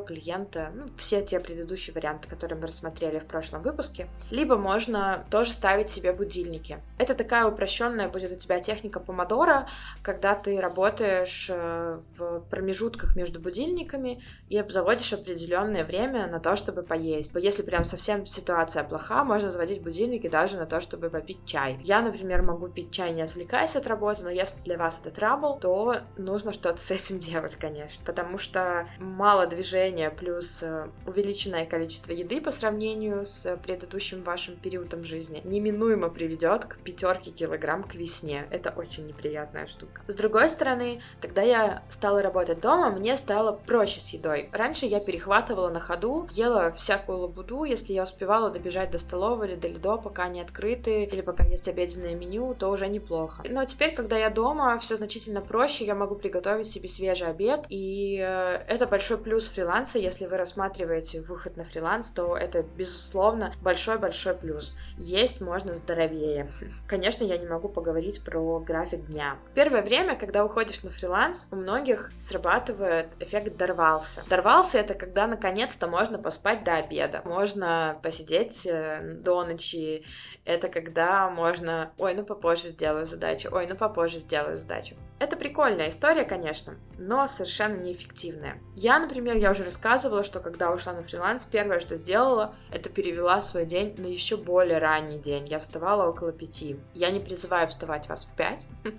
клиента, 0.00 0.70
ну, 0.74 0.90
все 0.98 1.22
те 1.22 1.40
предыдущие 1.40 1.94
варианты, 1.94 2.28
которые 2.28 2.60
мы 2.60 2.66
рассмотрели 2.66 3.18
в 3.18 3.24
прошлом 3.24 3.62
выпуске. 3.62 4.08
Либо 4.30 4.58
можно 4.58 5.24
тоже 5.30 5.52
ставить 5.52 5.88
себе 5.88 6.12
будильники. 6.12 6.80
Это 6.98 7.14
такая 7.14 7.46
упрощенная 7.46 8.10
будет 8.10 8.30
у 8.30 8.36
тебя 8.36 8.60
техника 8.60 9.00
помодора, 9.00 9.66
когда 10.02 10.34
ты 10.34 10.60
работаешь 10.60 11.46
э, 11.48 11.98
в 12.18 12.40
промежутках 12.50 13.16
между 13.16 13.40
будильниками 13.40 14.22
и 14.50 14.62
заводишь 14.68 15.14
определенное 15.14 15.82
время 15.82 16.26
на 16.26 16.40
то, 16.40 16.56
чтобы 16.56 16.82
поесть. 16.82 17.34
Если 17.36 17.62
прям 17.62 17.86
совсем 17.86 18.26
ситуация 18.26 18.84
плоха, 18.84 19.24
можно 19.24 19.50
заводить 19.50 19.80
будильники 19.82 20.28
даже 20.28 20.58
на 20.58 20.66
то, 20.66 20.82
чтобы 20.82 21.08
попить 21.08 21.46
чай. 21.46 21.78
Я, 21.84 22.02
например, 22.02 22.42
могу 22.42 22.68
пить 22.68 22.90
чай 22.90 23.14
не 23.14 23.22
отвлекаясь 23.22 23.76
от 23.76 23.86
работы, 23.86 24.24
но 24.24 24.30
если 24.30 24.60
для 24.60 24.76
вас 24.76 25.00
это 25.00 25.10
трабл, 25.10 25.58
то 25.58 26.00
нужно 26.18 26.52
что-то 26.52 26.82
с 26.82 26.90
этим 26.90 27.18
делать, 27.30 27.56
конечно, 27.56 28.04
потому 28.04 28.36
что 28.36 28.86
мало 28.98 29.46
движения 29.54 30.10
плюс 30.10 30.62
э, 30.62 30.88
увеличенное 31.06 31.66
количество 31.66 32.12
еды 32.12 32.40
по 32.40 32.52
сравнению 32.52 33.24
с 33.24 33.56
предыдущим 33.62 34.22
вашим 34.22 34.56
периодом 34.56 35.04
жизни 35.04 35.40
неминуемо 35.44 36.08
приведет 36.08 36.64
к 36.64 36.78
пятерке 36.78 37.30
килограмм 37.30 37.84
к 37.84 37.94
весне. 37.94 38.46
Это 38.50 38.70
очень 38.70 39.06
неприятная 39.06 39.66
штука. 39.66 40.02
С 40.06 40.14
другой 40.14 40.48
стороны, 40.48 41.00
когда 41.20 41.42
я 41.42 41.82
стала 41.88 42.22
работать 42.22 42.60
дома, 42.60 42.90
мне 42.90 43.16
стало 43.16 43.52
проще 43.52 44.00
с 44.00 44.08
едой. 44.10 44.48
Раньше 44.52 44.86
я 44.86 45.00
перехватывала 45.00 45.70
на 45.70 45.80
ходу, 45.80 46.28
ела 46.32 46.72
всякую 46.72 47.18
лабуду, 47.18 47.64
если 47.64 47.92
я 47.92 48.02
успевала 48.02 48.50
добежать 48.50 48.90
до 48.90 48.98
столовой 48.98 49.48
или 49.48 49.56
до 49.56 49.68
лидо, 49.68 49.96
пока 49.96 50.24
они 50.24 50.40
открыты, 50.40 51.04
или 51.04 51.20
пока 51.20 51.44
есть 51.44 51.68
обеденное 51.68 52.14
меню, 52.14 52.54
то 52.54 52.68
уже 52.68 52.88
неплохо. 52.88 53.42
Но 53.48 53.64
теперь, 53.64 53.94
когда 53.94 54.16
я 54.16 54.30
дома, 54.30 54.78
все 54.78 54.96
значительно 54.96 55.40
проще, 55.40 55.84
я 55.84 55.94
могу 55.94 56.14
приготовить 56.14 56.66
себе 56.66 56.88
свежий 56.88 57.28
обед, 57.28 57.66
и 57.68 58.18
э, 58.20 58.64
это 58.68 58.86
большой 58.86 59.18
плюс 59.18 59.43
плюс 59.44 59.48
фриланса, 59.48 59.98
если 59.98 60.26
вы 60.26 60.36
рассматриваете 60.36 61.20
выход 61.20 61.56
на 61.56 61.64
фриланс, 61.64 62.10
то 62.10 62.36
это, 62.36 62.62
безусловно, 62.62 63.54
большой-большой 63.62 64.34
плюс. 64.34 64.74
Есть 64.96 65.40
можно 65.40 65.74
здоровее. 65.74 66.48
Конечно, 66.88 67.24
я 67.24 67.36
не 67.36 67.46
могу 67.46 67.68
поговорить 67.68 68.22
про 68.24 68.60
график 68.60 69.06
дня. 69.06 69.36
Первое 69.54 69.82
время, 69.82 70.16
когда 70.16 70.44
уходишь 70.44 70.82
на 70.82 70.90
фриланс, 70.90 71.48
у 71.50 71.56
многих 71.56 72.10
срабатывает 72.18 73.08
эффект 73.20 73.56
«дорвался». 73.56 74.22
«Дорвался»— 74.28 74.78
это 74.84 74.94
когда 74.94 75.26
наконец-то 75.26 75.88
можно 75.88 76.18
поспать 76.18 76.64
до 76.64 76.76
обеда, 76.76 77.22
можно 77.24 77.98
посидеть 78.02 78.66
э, 78.66 79.00
до 79.14 79.44
ночи, 79.44 80.04
это 80.44 80.68
когда 80.68 81.28
можно 81.30 81.92
«Ой, 81.98 82.14
ну 82.14 82.24
попозже 82.24 82.68
сделаю 82.68 83.06
задачу», 83.06 83.48
«Ой, 83.52 83.66
ну 83.66 83.76
попозже 83.76 84.18
сделаю 84.18 84.56
задачу». 84.56 84.96
Это 85.18 85.36
прикольная 85.36 85.90
история, 85.90 86.24
конечно, 86.24 86.74
но 86.98 87.26
совершенно 87.26 87.76
неэффективная. 87.76 88.58
Я, 88.76 88.98
например, 88.98 89.33
я 89.38 89.50
уже 89.50 89.64
рассказывала, 89.64 90.24
что 90.24 90.40
когда 90.40 90.72
ушла 90.72 90.92
на 90.92 91.02
фриланс, 91.02 91.44
первое, 91.44 91.80
что 91.80 91.96
сделала, 91.96 92.54
это 92.70 92.88
перевела 92.88 93.40
свой 93.42 93.64
день 93.64 93.94
на 93.98 94.06
еще 94.06 94.36
более 94.36 94.78
ранний 94.78 95.18
день. 95.18 95.46
Я 95.48 95.58
вставала 95.58 96.08
около 96.08 96.32
пяти. 96.32 96.76
Я 96.92 97.10
не 97.10 97.20
призываю 97.20 97.68
вставать 97.68 98.08
вас 98.08 98.24
в 98.24 98.34
пять. 98.36 98.66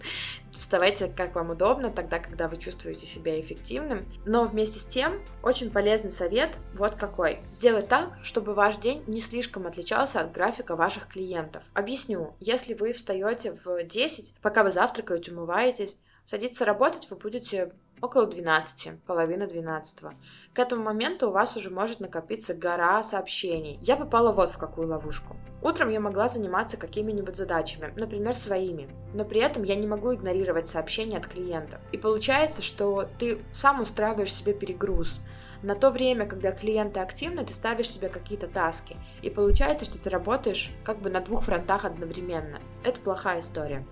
Вставайте, 0.52 1.08
как 1.08 1.36
вам 1.36 1.50
удобно, 1.50 1.92
тогда, 1.92 2.20
когда 2.20 2.48
вы 2.48 2.58
чувствуете 2.58 3.06
себя 3.06 3.40
эффективным. 3.40 4.06
Но 4.26 4.46
вместе 4.46 4.80
с 4.80 4.86
тем, 4.86 5.22
очень 5.44 5.70
полезный 5.70 6.12
совет 6.12 6.58
вот 6.74 6.96
какой. 6.96 7.40
Сделать 7.52 7.90
так, 7.90 8.14
чтобы 8.24 8.54
ваш 8.54 8.78
день 8.78 9.04
не 9.06 9.20
слишком 9.20 9.68
отличался 9.68 10.22
от 10.22 10.32
графика 10.32 10.76
ваших 10.76 11.08
клиентов. 11.08 11.64
Объясню. 11.74 12.36
Если 12.40 12.74
вы 12.74 12.94
встаете 12.94 13.58
в 13.66 13.84
10, 13.84 14.36
пока 14.42 14.64
вы 14.64 14.72
завтракаете, 14.72 15.32
умываетесь, 15.32 15.98
Садиться 16.26 16.66
работать 16.66 17.08
вы 17.12 17.18
будете 17.18 17.72
около 18.06 18.28
12, 18.28 19.02
половина 19.06 19.48
12. 19.48 20.04
К 20.54 20.60
этому 20.60 20.84
моменту 20.84 21.28
у 21.28 21.32
вас 21.32 21.58
уже 21.58 21.70
может 21.70 22.00
накопиться 22.00 22.54
гора 22.54 23.02
сообщений. 23.04 23.78
Я 23.82 23.98
попала 23.98 24.32
вот 24.32 24.52
в 24.52 24.58
какую 24.58 24.88
ловушку. 24.88 25.36
Утром 25.62 25.90
я 25.90 26.00
могла 26.00 26.28
заниматься 26.28 26.78
какими-нибудь 26.78 27.36
задачами, 27.36 27.92
например, 27.96 28.34
своими, 28.34 28.88
но 29.14 29.26
при 29.26 29.42
этом 29.42 29.64
я 29.64 29.76
не 29.76 29.88
могу 29.88 30.14
игнорировать 30.14 30.68
сообщения 30.68 31.18
от 31.18 31.26
клиентов. 31.26 31.80
И 31.92 31.98
получается, 31.98 32.62
что 32.62 33.10
ты 33.18 33.44
сам 33.52 33.82
устраиваешь 33.82 34.34
себе 34.34 34.54
перегруз. 34.54 35.22
На 35.64 35.74
то 35.74 35.90
время, 35.90 36.28
когда 36.28 36.52
клиенты 36.52 37.00
активны, 37.00 37.44
ты 37.44 37.54
ставишь 37.54 37.90
себе 37.90 38.10
какие-то 38.10 38.48
таски. 38.48 38.98
И 39.24 39.32
получается, 39.32 39.86
что 39.86 39.98
ты 39.98 40.12
работаешь 40.12 40.70
как 40.84 41.00
бы 41.00 41.10
на 41.10 41.22
двух 41.22 41.46
фронтах 41.46 41.86
одновременно. 41.86 42.60
Это 42.84 43.02
плохая 43.02 43.40
история. 43.40 43.84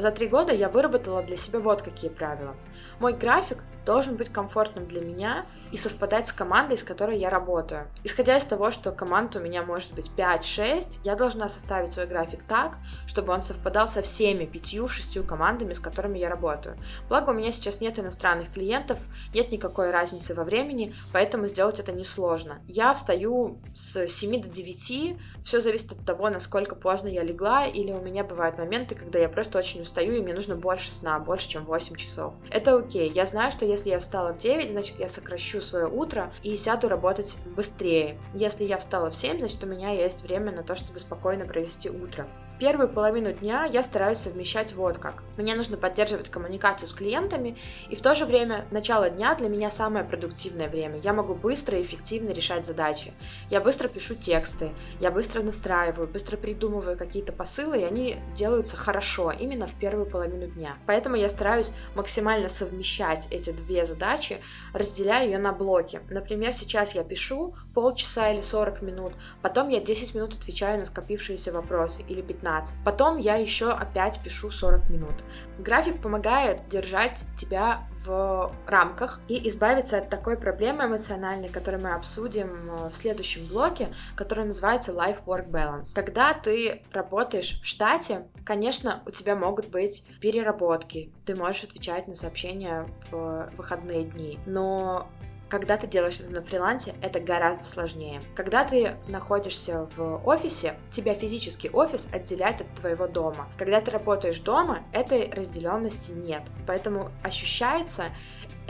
За 0.00 0.10
три 0.10 0.28
года 0.28 0.54
я 0.54 0.70
выработала 0.70 1.22
для 1.22 1.36
себя 1.36 1.58
вот 1.58 1.82
какие 1.82 2.10
правила. 2.10 2.54
Мой 3.00 3.12
график 3.12 3.58
должен 3.90 4.14
быть 4.14 4.28
комфортным 4.28 4.86
для 4.86 5.00
меня 5.00 5.46
и 5.72 5.76
совпадать 5.76 6.28
с 6.28 6.32
командой, 6.32 6.78
с 6.78 6.84
которой 6.84 7.18
я 7.18 7.28
работаю. 7.28 7.88
Исходя 8.04 8.36
из 8.36 8.44
того, 8.44 8.70
что 8.70 8.92
команд 8.92 9.34
у 9.34 9.40
меня 9.40 9.64
может 9.64 9.94
быть 9.94 10.12
5-6, 10.16 11.00
я 11.02 11.16
должна 11.16 11.48
составить 11.48 11.90
свой 11.90 12.06
график 12.06 12.44
так, 12.44 12.78
чтобы 13.08 13.32
он 13.32 13.42
совпадал 13.42 13.88
со 13.88 14.00
всеми 14.00 14.44
5-6 14.44 15.26
командами, 15.26 15.72
с 15.72 15.80
которыми 15.80 16.18
я 16.18 16.28
работаю. 16.28 16.76
Благо 17.08 17.30
у 17.30 17.32
меня 17.32 17.50
сейчас 17.50 17.80
нет 17.80 17.98
иностранных 17.98 18.52
клиентов, 18.52 19.00
нет 19.34 19.50
никакой 19.50 19.90
разницы 19.90 20.36
во 20.36 20.44
времени, 20.44 20.94
поэтому 21.12 21.46
сделать 21.46 21.80
это 21.80 21.90
несложно. 21.90 22.60
Я 22.68 22.94
встаю 22.94 23.58
с 23.74 24.06
7 24.06 24.40
до 24.40 24.48
9, 24.48 25.16
все 25.44 25.60
зависит 25.60 25.90
от 25.90 26.06
того, 26.06 26.30
насколько 26.30 26.76
поздно 26.76 27.08
я 27.08 27.24
легла, 27.24 27.66
или 27.66 27.90
у 27.90 28.00
меня 28.00 28.22
бывают 28.22 28.56
моменты, 28.56 28.94
когда 28.94 29.18
я 29.18 29.28
просто 29.28 29.58
очень 29.58 29.82
устаю, 29.82 30.12
и 30.12 30.20
мне 30.20 30.32
нужно 30.32 30.54
больше 30.54 30.92
сна, 30.92 31.18
больше, 31.18 31.48
чем 31.48 31.64
8 31.64 31.96
часов. 31.96 32.34
Это 32.50 32.76
окей, 32.76 33.10
я 33.10 33.26
знаю, 33.26 33.50
что 33.50 33.64
если 33.64 33.79
я 33.88 33.98
встала 33.98 34.34
в 34.34 34.38
9, 34.38 34.70
значит, 34.70 34.98
я 34.98 35.08
сокращу 35.08 35.60
свое 35.60 35.86
утро 35.86 36.32
и 36.42 36.56
сяду 36.56 36.88
работать 36.88 37.36
быстрее. 37.56 38.18
Если 38.34 38.64
я 38.64 38.78
встала 38.78 39.10
в 39.10 39.16
7, 39.16 39.38
значит, 39.38 39.62
у 39.64 39.66
меня 39.66 39.90
есть 39.90 40.22
время 40.22 40.52
на 40.52 40.62
то, 40.62 40.74
чтобы 40.74 41.00
спокойно 41.00 41.46
провести 41.46 41.88
утро. 41.88 42.26
Первую 42.60 42.90
половину 42.90 43.32
дня 43.32 43.64
я 43.64 43.82
стараюсь 43.82 44.18
совмещать 44.18 44.74
вот 44.74 44.98
как. 44.98 45.22
Мне 45.38 45.54
нужно 45.54 45.78
поддерживать 45.78 46.28
коммуникацию 46.28 46.88
с 46.88 46.92
клиентами, 46.92 47.56
и 47.88 47.96
в 47.96 48.02
то 48.02 48.14
же 48.14 48.26
время 48.26 48.66
начало 48.70 49.08
дня 49.08 49.34
для 49.34 49.48
меня 49.48 49.70
самое 49.70 50.04
продуктивное 50.04 50.68
время. 50.68 50.98
Я 50.98 51.14
могу 51.14 51.32
быстро 51.32 51.78
и 51.78 51.82
эффективно 51.82 52.28
решать 52.28 52.66
задачи. 52.66 53.14
Я 53.48 53.62
быстро 53.62 53.88
пишу 53.88 54.14
тексты, 54.14 54.72
я 55.00 55.10
быстро 55.10 55.42
настраиваю, 55.42 56.06
быстро 56.06 56.36
придумываю 56.36 56.98
какие-то 56.98 57.32
посылы, 57.32 57.80
и 57.80 57.84
они 57.84 58.16
делаются 58.36 58.76
хорошо 58.76 59.32
именно 59.32 59.66
в 59.66 59.72
первую 59.72 60.04
половину 60.04 60.46
дня. 60.46 60.76
Поэтому 60.84 61.16
я 61.16 61.30
стараюсь 61.30 61.72
максимально 61.94 62.50
совмещать 62.50 63.26
эти 63.30 63.52
две 63.60 63.84
задачи, 63.84 64.38
разделяя 64.72 65.24
ее 65.24 65.38
на 65.38 65.52
блоки. 65.52 66.00
Например, 66.10 66.52
сейчас 66.52 66.94
я 66.94 67.04
пишу 67.04 67.54
полчаса 67.74 68.30
или 68.30 68.40
40 68.40 68.82
минут, 68.82 69.12
потом 69.42 69.68
я 69.68 69.80
10 69.80 70.14
минут 70.14 70.34
отвечаю 70.34 70.78
на 70.78 70.84
скопившиеся 70.84 71.52
вопросы 71.52 72.02
или 72.08 72.20
15 72.20 72.40
15. 72.40 72.84
Потом 72.84 73.18
я 73.18 73.36
еще 73.36 73.70
опять 73.70 74.20
пишу 74.22 74.50
40 74.50 74.90
минут. 74.90 75.14
График 75.58 76.00
помогает 76.00 76.68
держать 76.68 77.24
тебя 77.36 77.88
в 78.04 78.52
рамках 78.66 79.20
и 79.28 79.48
избавиться 79.48 79.98
от 79.98 80.08
такой 80.08 80.36
проблемы 80.36 80.84
эмоциональной, 80.84 81.48
которую 81.48 81.82
мы 81.82 81.92
обсудим 81.92 82.70
э, 82.70 82.88
в 82.88 82.96
следующем 82.96 83.46
блоке, 83.46 83.88
который 84.14 84.44
называется 84.44 84.92
Life-Work 84.92 85.50
Balance. 85.50 85.94
Когда 85.94 86.32
ты 86.32 86.82
работаешь 86.92 87.60
в 87.60 87.66
штате, 87.66 88.26
конечно, 88.44 89.02
у 89.06 89.10
тебя 89.10 89.36
могут 89.36 89.68
быть 89.68 90.06
переработки, 90.20 91.12
ты 91.26 91.34
можешь 91.34 91.64
отвечать 91.64 92.08
на 92.08 92.14
сообщения 92.14 92.86
в 93.10 93.50
выходные 93.56 94.04
дни, 94.04 94.38
но 94.46 95.08
когда 95.50 95.76
ты 95.76 95.86
делаешь 95.86 96.20
это 96.20 96.30
на 96.30 96.42
фрилансе, 96.42 96.94
это 97.02 97.18
гораздо 97.18 97.64
сложнее. 97.64 98.22
Когда 98.34 98.64
ты 98.64 98.96
находишься 99.08 99.88
в 99.96 100.26
офисе, 100.26 100.74
тебя 100.90 101.12
физический 101.14 101.68
офис 101.70 102.08
отделяет 102.12 102.60
от 102.60 102.74
твоего 102.76 103.08
дома. 103.08 103.48
Когда 103.58 103.80
ты 103.80 103.90
работаешь 103.90 104.38
дома, 104.38 104.84
этой 104.92 105.30
разделенности 105.30 106.12
нет. 106.12 106.42
Поэтому 106.66 107.10
ощущается 107.22 108.04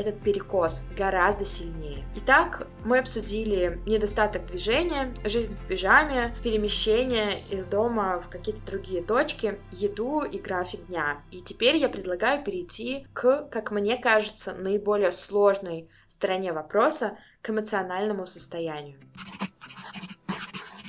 этот 0.01 0.21
перекос 0.23 0.83
гораздо 0.97 1.45
сильнее. 1.45 2.05
Итак, 2.17 2.67
мы 2.85 2.99
обсудили 2.99 3.81
недостаток 3.87 4.47
движения, 4.47 5.15
жизнь 5.25 5.57
в 5.57 5.69
пижаме, 5.69 6.35
перемещение 6.43 7.39
из 7.51 7.67
дома 7.67 8.21
в 8.21 8.29
какие-то 8.29 8.65
другие 8.65 9.03
точки, 9.03 9.59
еду 9.71 10.23
и 10.23 10.39
график 10.39 10.87
дня. 10.87 11.23
И 11.31 11.43
теперь 11.43 11.77
я 11.77 11.89
предлагаю 11.89 12.43
перейти 12.43 13.07
к, 13.13 13.49
как 13.51 13.71
мне 13.71 13.97
кажется, 13.97 14.55
наиболее 14.55 15.13
сложной 15.13 15.89
стороне 16.07 16.53
вопроса, 16.53 17.19
к 17.43 17.51
эмоциональному 17.51 18.27
состоянию. 18.27 18.99